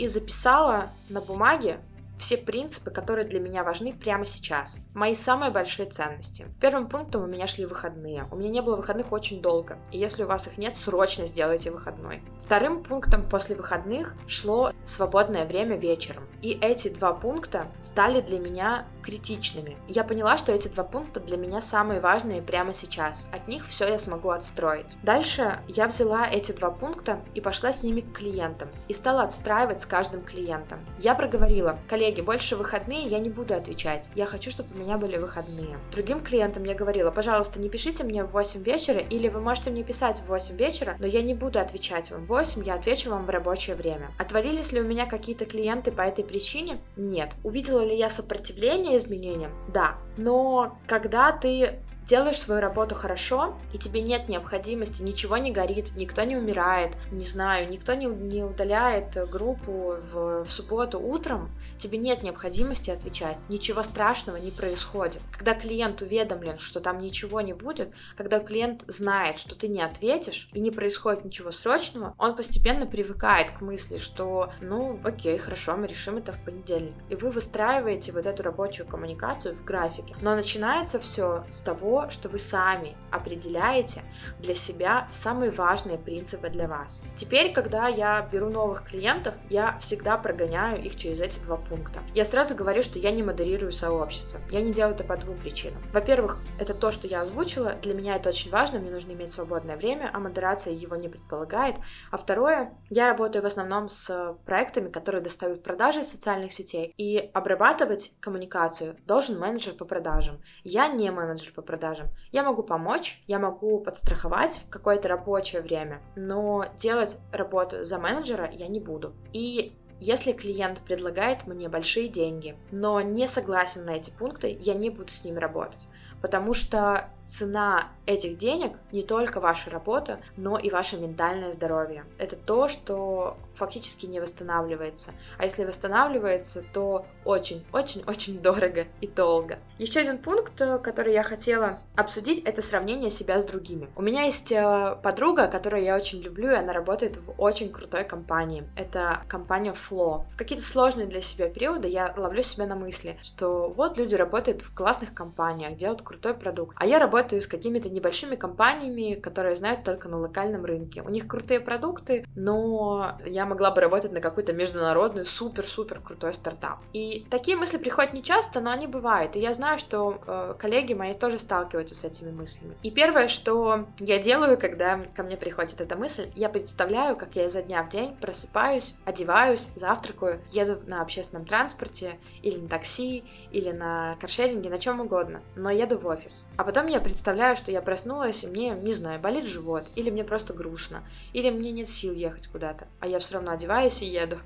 и 0.00 0.08
записала 0.08 0.88
на 1.10 1.20
бумаге 1.20 1.78
все 2.20 2.36
принципы, 2.36 2.90
которые 2.90 3.26
для 3.26 3.40
меня 3.40 3.64
важны 3.64 3.92
прямо 3.92 4.24
сейчас. 4.24 4.78
Мои 4.94 5.14
самые 5.14 5.50
большие 5.50 5.88
ценности. 5.88 6.46
Первым 6.60 6.88
пунктом 6.88 7.24
у 7.24 7.26
меня 7.26 7.46
шли 7.46 7.64
выходные. 7.64 8.28
У 8.30 8.36
меня 8.36 8.50
не 8.50 8.60
было 8.60 8.76
выходных 8.76 9.10
очень 9.10 9.40
долго. 9.42 9.78
И 9.90 9.98
если 9.98 10.22
у 10.22 10.26
вас 10.26 10.46
их 10.46 10.58
нет, 10.58 10.76
срочно 10.76 11.24
сделайте 11.24 11.70
выходной. 11.70 12.22
Вторым 12.44 12.82
пунктом 12.82 13.28
после 13.28 13.56
выходных 13.56 14.14
шло 14.26 14.72
свободное 14.84 15.46
время 15.46 15.76
вечером. 15.76 16.24
И 16.42 16.58
эти 16.60 16.88
два 16.88 17.14
пункта 17.14 17.66
стали 17.80 18.20
для 18.20 18.38
меня 18.38 18.86
критичными. 19.02 19.76
Я 19.88 20.04
поняла, 20.04 20.36
что 20.36 20.52
эти 20.52 20.68
два 20.68 20.84
пункта 20.84 21.20
для 21.20 21.36
меня 21.36 21.60
самые 21.60 22.00
важные 22.00 22.42
прямо 22.42 22.74
сейчас. 22.74 23.26
От 23.32 23.48
них 23.48 23.66
все 23.66 23.88
я 23.88 23.98
смогу 23.98 24.30
отстроить. 24.30 24.96
Дальше 25.02 25.60
я 25.68 25.86
взяла 25.86 26.26
эти 26.28 26.52
два 26.52 26.70
пункта 26.70 27.20
и 27.34 27.40
пошла 27.40 27.72
с 27.72 27.82
ними 27.82 28.00
к 28.00 28.12
клиентам. 28.12 28.68
И 28.88 28.92
стала 28.92 29.22
отстраивать 29.22 29.80
с 29.80 29.86
каждым 29.86 30.22
клиентом. 30.22 30.80
Я 30.98 31.14
проговорила, 31.14 31.78
коллеги, 31.88 32.09
больше 32.18 32.56
выходные 32.56 33.06
я 33.06 33.20
не 33.20 33.30
буду 33.30 33.54
отвечать. 33.54 34.10
Я 34.14 34.26
хочу, 34.26 34.50
чтобы 34.50 34.74
у 34.74 34.78
меня 34.78 34.98
были 34.98 35.16
выходные. 35.16 35.78
Другим 35.92 36.20
клиентам 36.20 36.64
я 36.64 36.74
говорила, 36.74 37.10
пожалуйста, 37.10 37.60
не 37.60 37.68
пишите 37.68 38.02
мне 38.02 38.24
в 38.24 38.32
8 38.32 38.62
вечера, 38.62 39.00
или 39.00 39.28
вы 39.28 39.40
можете 39.40 39.70
мне 39.70 39.84
писать 39.84 40.18
в 40.18 40.26
8 40.26 40.56
вечера, 40.56 40.96
но 40.98 41.06
я 41.06 41.22
не 41.22 41.34
буду 41.34 41.60
отвечать 41.60 42.10
вам 42.10 42.24
в 42.24 42.28
8, 42.28 42.64
я 42.64 42.74
отвечу 42.74 43.10
вам 43.10 43.26
в 43.26 43.30
рабочее 43.30 43.76
время. 43.76 44.10
Отвалились 44.18 44.72
ли 44.72 44.80
у 44.80 44.84
меня 44.84 45.06
какие-то 45.06 45.44
клиенты 45.44 45.92
по 45.92 46.02
этой 46.02 46.24
причине? 46.24 46.80
Нет. 46.96 47.30
Увидела 47.44 47.80
ли 47.80 47.96
я 47.96 48.10
сопротивление 48.10 48.98
изменениям? 48.98 49.52
Да. 49.68 49.94
Но 50.16 50.78
когда 50.86 51.32
ты 51.32 51.78
делаешь 52.10 52.40
свою 52.40 52.60
работу 52.60 52.96
хорошо, 52.96 53.54
и 53.72 53.78
тебе 53.78 54.02
нет 54.02 54.28
необходимости, 54.28 55.00
ничего 55.02 55.36
не 55.36 55.52
горит, 55.52 55.92
никто 55.94 56.24
не 56.24 56.36
умирает, 56.36 56.96
не 57.12 57.24
знаю, 57.24 57.70
никто 57.70 57.94
не, 57.94 58.06
не 58.06 58.42
удаляет 58.42 59.16
группу 59.30 59.94
в, 60.12 60.44
в 60.44 60.50
субботу 60.50 60.98
утром, 60.98 61.50
тебе 61.80 61.98
нет 61.98 62.22
необходимости 62.22 62.90
отвечать, 62.90 63.36
ничего 63.48 63.82
страшного 63.82 64.36
не 64.36 64.50
происходит. 64.50 65.20
Когда 65.32 65.54
клиент 65.54 66.02
уведомлен, 66.02 66.58
что 66.58 66.80
там 66.80 67.00
ничего 67.00 67.40
не 67.40 67.52
будет, 67.52 67.92
когда 68.16 68.38
клиент 68.38 68.84
знает, 68.86 69.38
что 69.38 69.56
ты 69.56 69.68
не 69.68 69.82
ответишь 69.82 70.48
и 70.52 70.60
не 70.60 70.70
происходит 70.70 71.24
ничего 71.24 71.50
срочного, 71.50 72.14
он 72.18 72.36
постепенно 72.36 72.86
привыкает 72.86 73.50
к 73.50 73.60
мысли, 73.60 73.96
что 73.96 74.52
ну 74.60 75.00
окей, 75.04 75.38
хорошо, 75.38 75.76
мы 75.76 75.86
решим 75.86 76.18
это 76.18 76.32
в 76.32 76.44
понедельник. 76.44 76.94
И 77.08 77.16
вы 77.16 77.30
выстраиваете 77.30 78.12
вот 78.12 78.26
эту 78.26 78.42
рабочую 78.42 78.86
коммуникацию 78.86 79.56
в 79.56 79.64
графике. 79.64 80.14
Но 80.20 80.34
начинается 80.34 80.98
все 80.98 81.44
с 81.50 81.60
того, 81.60 82.10
что 82.10 82.28
вы 82.28 82.38
сами 82.38 82.96
определяете 83.10 84.02
для 84.38 84.54
себя 84.54 85.06
самые 85.10 85.50
важные 85.50 85.98
принципы 85.98 86.50
для 86.50 86.68
вас. 86.68 87.02
Теперь, 87.16 87.52
когда 87.52 87.88
я 87.88 88.28
беру 88.30 88.50
новых 88.50 88.84
клиентов, 88.84 89.34
я 89.48 89.78
всегда 89.78 90.18
прогоняю 90.18 90.82
их 90.82 90.96
через 90.96 91.20
эти 91.20 91.38
два 91.40 91.56
пункта. 91.56 91.69
Я 92.14 92.24
сразу 92.24 92.54
говорю, 92.54 92.82
что 92.82 92.98
я 92.98 93.10
не 93.10 93.22
модерирую 93.22 93.72
сообщество. 93.72 94.40
Я 94.50 94.60
не 94.60 94.72
делаю 94.72 94.94
это 94.94 95.04
по 95.04 95.16
двум 95.16 95.36
причинам. 95.38 95.82
Во-первых, 95.92 96.38
это 96.58 96.74
то, 96.74 96.90
что 96.92 97.06
я 97.06 97.22
озвучила. 97.22 97.74
Для 97.82 97.94
меня 97.94 98.16
это 98.16 98.30
очень 98.30 98.50
важно, 98.50 98.80
мне 98.80 98.90
нужно 98.90 99.12
иметь 99.12 99.30
свободное 99.30 99.76
время, 99.76 100.10
а 100.12 100.18
модерация 100.18 100.74
его 100.74 100.96
не 100.96 101.08
предполагает. 101.08 101.76
А 102.10 102.16
второе, 102.16 102.72
я 102.88 103.08
работаю 103.08 103.42
в 103.42 103.46
основном 103.46 103.88
с 103.88 104.36
проектами, 104.44 104.88
которые 104.88 105.22
достают 105.22 105.62
продажи 105.62 106.00
из 106.00 106.10
социальных 106.10 106.52
сетей, 106.52 106.92
и 106.96 107.30
обрабатывать 107.32 108.12
коммуникацию 108.20 108.96
должен 109.06 109.38
менеджер 109.38 109.74
по 109.74 109.84
продажам. 109.84 110.40
Я 110.64 110.88
не 110.88 111.10
менеджер 111.10 111.52
по 111.54 111.62
продажам. 111.62 112.08
Я 112.32 112.42
могу 112.42 112.62
помочь, 112.62 113.22
я 113.26 113.38
могу 113.38 113.80
подстраховать 113.80 114.62
в 114.66 114.70
какое-то 114.70 115.08
рабочее 115.08 115.62
время, 115.62 116.00
но 116.16 116.64
делать 116.76 117.18
работу 117.32 117.84
за 117.84 117.98
менеджера 117.98 118.50
я 118.52 118.68
не 118.68 118.80
буду. 118.80 119.14
И 119.32 119.76
если 120.00 120.32
клиент 120.32 120.80
предлагает 120.80 121.46
мне 121.46 121.68
большие 121.68 122.08
деньги, 122.08 122.56
но 122.70 123.00
не 123.00 123.28
согласен 123.28 123.84
на 123.84 123.90
эти 123.90 124.10
пункты, 124.10 124.56
я 124.58 124.74
не 124.74 124.88
буду 124.88 125.12
с 125.12 125.24
ним 125.24 125.36
работать. 125.36 125.88
Потому 126.22 126.54
что 126.54 127.10
цена 127.30 127.88
этих 128.06 128.36
денег 128.36 128.72
не 128.92 129.02
только 129.02 129.40
ваша 129.40 129.70
работа, 129.70 130.20
но 130.36 130.58
и 130.58 130.68
ваше 130.70 130.98
ментальное 130.98 131.52
здоровье. 131.52 132.04
Это 132.18 132.34
то, 132.34 132.68
что 132.68 133.36
фактически 133.54 134.06
не 134.06 134.20
восстанавливается. 134.20 135.12
А 135.38 135.44
если 135.44 135.64
восстанавливается, 135.64 136.64
то 136.72 137.06
очень-очень-очень 137.24 138.40
дорого 138.40 138.86
и 139.00 139.06
долго. 139.06 139.58
Еще 139.78 140.00
один 140.00 140.18
пункт, 140.18 140.60
который 140.82 141.12
я 141.12 141.22
хотела 141.22 141.78
обсудить, 141.94 142.42
это 142.44 142.62
сравнение 142.62 143.10
себя 143.10 143.40
с 143.40 143.44
другими. 143.44 143.88
У 143.94 144.02
меня 144.02 144.24
есть 144.24 144.50
э, 144.50 144.96
подруга, 145.02 145.46
которую 145.46 145.84
я 145.84 145.96
очень 145.96 146.20
люблю, 146.20 146.50
и 146.50 146.56
она 146.56 146.72
работает 146.72 147.18
в 147.18 147.34
очень 147.38 147.70
крутой 147.70 148.04
компании. 148.04 148.64
Это 148.76 149.22
компания 149.28 149.72
Flow. 149.72 150.24
В 150.32 150.36
какие-то 150.36 150.64
сложные 150.64 151.06
для 151.06 151.20
себя 151.20 151.48
периоды 151.48 151.86
я 151.88 152.12
ловлю 152.16 152.42
себя 152.42 152.66
на 152.66 152.74
мысли, 152.74 153.18
что 153.22 153.68
вот 153.68 153.98
люди 153.98 154.14
работают 154.14 154.62
в 154.62 154.74
классных 154.74 155.14
компаниях, 155.14 155.76
делают 155.76 156.02
крутой 156.02 156.34
продукт, 156.34 156.74
а 156.78 156.86
я 156.86 156.98
работаю 156.98 157.19
работаю 157.20 157.42
с 157.42 157.46
какими-то 157.46 157.88
небольшими 157.90 158.36
компаниями, 158.36 159.14
которые 159.14 159.54
знают 159.54 159.84
только 159.84 160.08
на 160.08 160.18
локальном 160.18 160.64
рынке. 160.64 161.02
У 161.02 161.10
них 161.10 161.26
крутые 161.26 161.60
продукты, 161.60 162.24
но 162.34 163.18
я 163.26 163.46
могла 163.46 163.70
бы 163.70 163.80
работать 163.80 164.12
на 164.12 164.20
какую-то 164.20 164.52
международную 164.52 165.26
супер-супер 165.26 166.00
крутой 166.00 166.34
стартап. 166.34 166.78
И 166.92 167.26
такие 167.30 167.56
мысли 167.56 167.78
приходят 167.78 168.14
не 168.14 168.22
часто, 168.22 168.60
но 168.60 168.70
они 168.70 168.86
бывают. 168.86 169.36
И 169.36 169.40
я 169.40 169.52
знаю, 169.52 169.78
что 169.78 170.20
э, 170.26 170.54
коллеги 170.58 170.94
мои 170.94 171.14
тоже 171.14 171.38
сталкиваются 171.38 171.94
с 171.94 172.04
этими 172.04 172.30
мыслями. 172.30 172.74
И 172.82 172.90
первое, 172.90 173.28
что 173.28 173.86
я 173.98 174.18
делаю, 174.18 174.58
когда 174.58 175.00
ко 175.14 175.22
мне 175.22 175.36
приходит 175.36 175.80
эта 175.80 175.96
мысль, 175.96 176.28
я 176.34 176.48
представляю, 176.48 177.16
как 177.16 177.36
я 177.36 177.46
изо 177.46 177.62
дня 177.62 177.82
в 177.82 177.90
день 177.90 178.16
просыпаюсь, 178.16 178.94
одеваюсь, 179.04 179.70
завтракаю, 179.76 180.40
еду 180.52 180.78
на 180.86 181.02
общественном 181.02 181.44
транспорте 181.44 182.18
или 182.42 182.58
на 182.58 182.68
такси, 182.68 183.24
или 183.52 183.70
на 183.70 184.16
каршеринге, 184.20 184.70
на 184.70 184.78
чем 184.78 185.00
угодно, 185.00 185.40
но 185.56 185.70
еду 185.70 185.98
в 185.98 186.06
офис. 186.06 186.46
А 186.56 186.64
потом 186.64 186.86
я 186.86 186.99
представляю, 187.00 187.56
что 187.56 187.72
я 187.72 187.82
проснулась, 187.82 188.44
и 188.44 188.46
мне, 188.46 188.70
не 188.70 188.92
знаю, 188.92 189.20
болит 189.20 189.44
живот, 189.44 189.84
или 189.94 190.10
мне 190.10 190.24
просто 190.24 190.54
грустно, 190.54 191.02
или 191.32 191.50
мне 191.50 191.70
нет 191.72 191.88
сил 191.88 192.12
ехать 192.12 192.46
куда-то, 192.48 192.86
а 193.00 193.06
я 193.06 193.18
все 193.18 193.34
равно 193.34 193.52
одеваюсь 193.52 194.02
и 194.02 194.06
еду. 194.06 194.38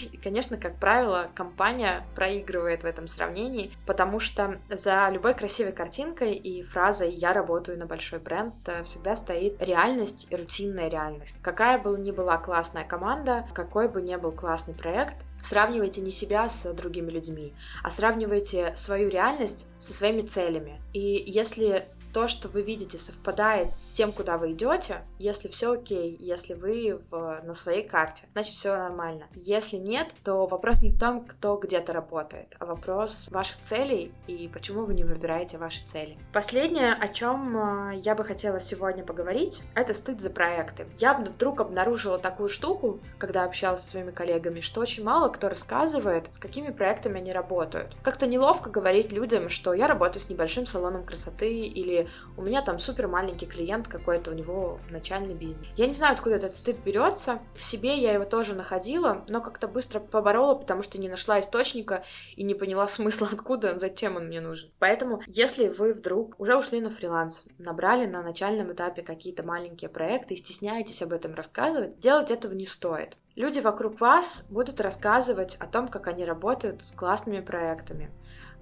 И, 0.12 0.16
конечно, 0.16 0.56
как 0.56 0.76
правило, 0.76 1.28
компания 1.34 2.04
проигрывает 2.14 2.82
в 2.82 2.86
этом 2.86 3.08
сравнении, 3.08 3.72
потому 3.86 4.20
что 4.20 4.60
за 4.68 5.08
любой 5.10 5.34
красивой 5.34 5.72
картинкой 5.72 6.34
и 6.34 6.62
фразой 6.62 7.10
«я 7.10 7.32
работаю 7.32 7.78
на 7.78 7.86
большой 7.86 8.18
бренд» 8.18 8.54
всегда 8.84 9.16
стоит 9.16 9.60
реальность 9.60 10.28
и 10.30 10.36
рутинная 10.36 10.88
реальность. 10.88 11.36
Какая 11.42 11.78
бы 11.78 11.98
ни 11.98 12.12
была 12.12 12.38
классная 12.38 12.84
команда, 12.84 13.46
какой 13.54 13.88
бы 13.88 14.00
ни 14.00 14.14
был 14.16 14.32
классный 14.32 14.74
проект, 14.74 15.16
Сравнивайте 15.40 16.00
не 16.00 16.10
себя 16.10 16.48
с 16.48 16.72
другими 16.74 17.10
людьми, 17.10 17.54
а 17.82 17.90
сравнивайте 17.90 18.74
свою 18.74 19.08
реальность 19.08 19.68
со 19.78 19.94
своими 19.94 20.20
целями. 20.20 20.80
И 20.92 21.22
если 21.26 21.84
то, 22.18 22.26
что 22.26 22.48
вы 22.48 22.62
видите, 22.62 22.98
совпадает 22.98 23.68
с 23.78 23.92
тем, 23.92 24.10
куда 24.10 24.38
вы 24.38 24.50
идете, 24.50 25.02
если 25.20 25.46
все 25.46 25.74
окей, 25.74 26.16
если 26.18 26.54
вы 26.54 27.00
в, 27.12 27.40
на 27.44 27.54
своей 27.54 27.86
карте, 27.86 28.24
значит 28.32 28.54
все 28.54 28.76
нормально. 28.76 29.28
Если 29.36 29.76
нет, 29.76 30.08
то 30.24 30.48
вопрос 30.48 30.82
не 30.82 30.90
в 30.90 30.98
том, 30.98 31.24
кто 31.24 31.56
где-то 31.56 31.92
работает, 31.92 32.56
а 32.58 32.66
вопрос 32.66 33.28
ваших 33.30 33.60
целей 33.62 34.12
и 34.26 34.50
почему 34.52 34.84
вы 34.84 34.94
не 34.94 35.04
выбираете 35.04 35.58
ваши 35.58 35.84
цели. 35.84 36.16
Последнее, 36.32 36.92
о 36.92 37.06
чем 37.06 37.56
а, 37.56 37.92
я 37.94 38.16
бы 38.16 38.24
хотела 38.24 38.58
сегодня 38.58 39.04
поговорить, 39.04 39.62
это 39.76 39.94
стыд 39.94 40.20
за 40.20 40.30
проекты. 40.30 40.86
Я 40.96 41.14
вдруг 41.14 41.60
обнаружила 41.60 42.18
такую 42.18 42.48
штуку, 42.48 42.98
когда 43.18 43.44
общалась 43.44 43.82
со 43.82 43.90
своими 43.90 44.10
коллегами, 44.10 44.58
что 44.58 44.80
очень 44.80 45.04
мало 45.04 45.28
кто 45.28 45.48
рассказывает, 45.48 46.34
с 46.34 46.38
какими 46.38 46.70
проектами 46.72 47.20
они 47.20 47.30
работают. 47.30 47.94
Как-то 48.02 48.26
неловко 48.26 48.70
говорить 48.70 49.12
людям, 49.12 49.50
что 49.50 49.72
я 49.72 49.86
работаю 49.86 50.20
с 50.20 50.28
небольшим 50.28 50.66
салоном 50.66 51.04
красоты 51.04 51.52
или 51.52 52.07
у 52.36 52.42
меня 52.42 52.62
там 52.62 52.78
супер 52.78 53.08
маленький 53.08 53.46
клиент 53.46 53.88
какой-то, 53.88 54.30
у 54.30 54.34
него 54.34 54.78
начальный 54.90 55.34
бизнес. 55.34 55.66
Я 55.76 55.86
не 55.86 55.92
знаю, 55.92 56.14
откуда 56.14 56.36
этот 56.36 56.54
стыд 56.54 56.76
берется. 56.84 57.40
В 57.54 57.64
себе 57.64 57.96
я 57.96 58.12
его 58.12 58.24
тоже 58.24 58.54
находила, 58.54 59.24
но 59.28 59.40
как-то 59.40 59.68
быстро 59.68 60.00
поборола, 60.00 60.54
потому 60.54 60.82
что 60.82 60.98
не 60.98 61.08
нашла 61.08 61.40
источника 61.40 62.04
и 62.36 62.42
не 62.42 62.54
поняла 62.54 62.86
смысла, 62.88 63.28
откуда, 63.32 63.78
зачем 63.78 64.16
он 64.16 64.26
мне 64.26 64.40
нужен. 64.40 64.70
Поэтому, 64.78 65.22
если 65.26 65.68
вы 65.68 65.92
вдруг 65.92 66.34
уже 66.38 66.56
ушли 66.56 66.80
на 66.80 66.90
фриланс, 66.90 67.44
набрали 67.58 68.06
на 68.06 68.22
начальном 68.22 68.72
этапе 68.72 69.02
какие-то 69.02 69.42
маленькие 69.42 69.90
проекты 69.90 70.34
и 70.34 70.36
стесняетесь 70.36 71.02
об 71.02 71.12
этом 71.12 71.34
рассказывать, 71.34 71.98
делать 71.98 72.30
этого 72.30 72.52
не 72.52 72.66
стоит. 72.66 73.16
Люди 73.38 73.60
вокруг 73.60 74.00
вас 74.00 74.48
будут 74.50 74.80
рассказывать 74.80 75.54
о 75.60 75.68
том, 75.68 75.86
как 75.86 76.08
они 76.08 76.24
работают 76.24 76.82
с 76.82 76.90
классными 76.90 77.38
проектами, 77.38 78.10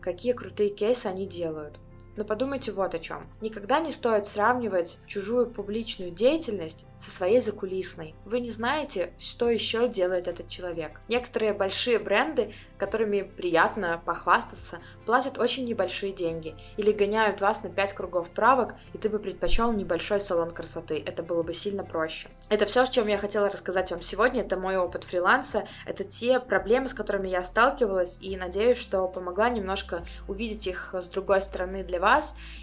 какие 0.02 0.34
крутые 0.34 0.68
кейсы 0.68 1.06
они 1.06 1.26
делают. 1.26 1.80
Но 2.16 2.24
подумайте 2.24 2.72
вот 2.72 2.94
о 2.94 2.98
чем. 2.98 3.28
Никогда 3.42 3.78
не 3.78 3.92
стоит 3.92 4.24
сравнивать 4.24 4.98
чужую 5.06 5.46
публичную 5.46 6.10
деятельность 6.10 6.86
со 6.96 7.10
своей 7.10 7.40
закулисной. 7.40 8.14
Вы 8.24 8.40
не 8.40 8.50
знаете, 8.50 9.12
что 9.18 9.50
еще 9.50 9.86
делает 9.86 10.26
этот 10.26 10.48
человек. 10.48 11.00
Некоторые 11.08 11.52
большие 11.52 11.98
бренды, 11.98 12.52
которыми 12.78 13.20
приятно 13.22 14.00
похвастаться, 14.04 14.78
платят 15.04 15.38
очень 15.38 15.66
небольшие 15.66 16.12
деньги 16.12 16.56
или 16.78 16.90
гоняют 16.92 17.42
вас 17.42 17.62
на 17.62 17.68
5 17.68 17.92
кругов 17.92 18.30
правок, 18.30 18.74
и 18.94 18.98
ты 18.98 19.10
бы 19.10 19.18
предпочел 19.18 19.72
небольшой 19.72 20.20
салон 20.20 20.50
красоты. 20.50 21.02
Это 21.04 21.22
было 21.22 21.42
бы 21.42 21.52
сильно 21.52 21.84
проще. 21.84 22.28
Это 22.48 22.64
все, 22.64 22.82
о 22.82 22.86
чем 22.86 23.08
я 23.08 23.18
хотела 23.18 23.50
рассказать 23.50 23.90
вам 23.90 24.00
сегодня. 24.00 24.40
Это 24.40 24.56
мой 24.56 24.78
опыт 24.78 25.04
фриланса. 25.04 25.64
Это 25.84 26.04
те 26.04 26.40
проблемы, 26.40 26.88
с 26.88 26.94
которыми 26.94 27.28
я 27.28 27.44
сталкивалась, 27.44 28.18
и 28.22 28.36
надеюсь, 28.36 28.78
что 28.78 29.06
помогла 29.06 29.50
немножко 29.50 30.06
увидеть 30.28 30.66
их 30.66 30.94
с 30.94 31.08
другой 31.08 31.42
стороны 31.42 31.84
для 31.84 32.00
вас 32.00 32.05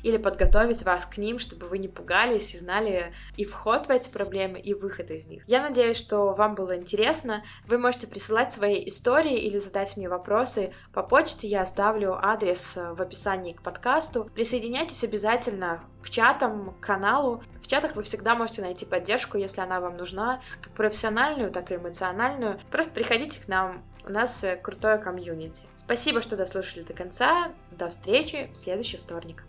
или 0.03 0.17
подготовить 0.17 0.83
вас 0.83 1.05
к 1.05 1.17
ним, 1.17 1.39
чтобы 1.39 1.67
вы 1.67 1.77
не 1.77 1.87
пугались 1.87 2.53
и 2.53 2.59
знали 2.59 3.13
и 3.37 3.45
вход 3.45 3.87
в 3.87 3.89
эти 3.89 4.09
проблемы, 4.09 4.59
и 4.59 4.73
выход 4.73 5.11
из 5.11 5.27
них. 5.27 5.43
Я 5.47 5.61
надеюсь, 5.61 5.97
что 5.97 6.33
вам 6.33 6.55
было 6.55 6.77
интересно. 6.77 7.43
Вы 7.65 7.77
можете 7.77 8.07
присылать 8.07 8.51
свои 8.51 8.87
истории 8.87 9.37
или 9.37 9.57
задать 9.57 9.97
мне 9.97 10.09
вопросы 10.09 10.73
по 10.93 11.03
почте. 11.03 11.47
Я 11.47 11.61
оставлю 11.61 12.17
адрес 12.21 12.75
в 12.75 13.01
описании 13.01 13.53
к 13.53 13.61
подкасту. 13.61 14.29
Присоединяйтесь 14.33 15.03
обязательно 15.03 15.83
к 16.03 16.09
чатам, 16.09 16.75
к 16.79 16.85
каналу. 16.85 17.41
В 17.61 17.67
чатах 17.67 17.95
вы 17.95 18.03
всегда 18.03 18.35
можете 18.35 18.61
найти 18.61 18.85
поддержку, 18.85 19.37
если 19.37 19.61
она 19.61 19.79
вам 19.79 19.97
нужна, 19.97 20.41
как 20.61 20.73
профессиональную, 20.73 21.51
так 21.51 21.71
и 21.71 21.75
эмоциональную. 21.75 22.59
Просто 22.69 22.93
приходите 22.93 23.39
к 23.39 23.47
нам, 23.47 23.83
у 24.05 24.11
нас 24.11 24.43
э, 24.43 24.57
крутое 24.57 24.97
комьюнити. 24.97 25.63
Спасибо, 25.75 26.21
что 26.21 26.35
дослушали 26.35 26.83
до 26.83 26.93
конца. 26.93 27.51
До 27.71 27.89
встречи 27.89 28.49
в 28.53 28.57
следующий 28.57 28.97
вторник. 28.97 29.43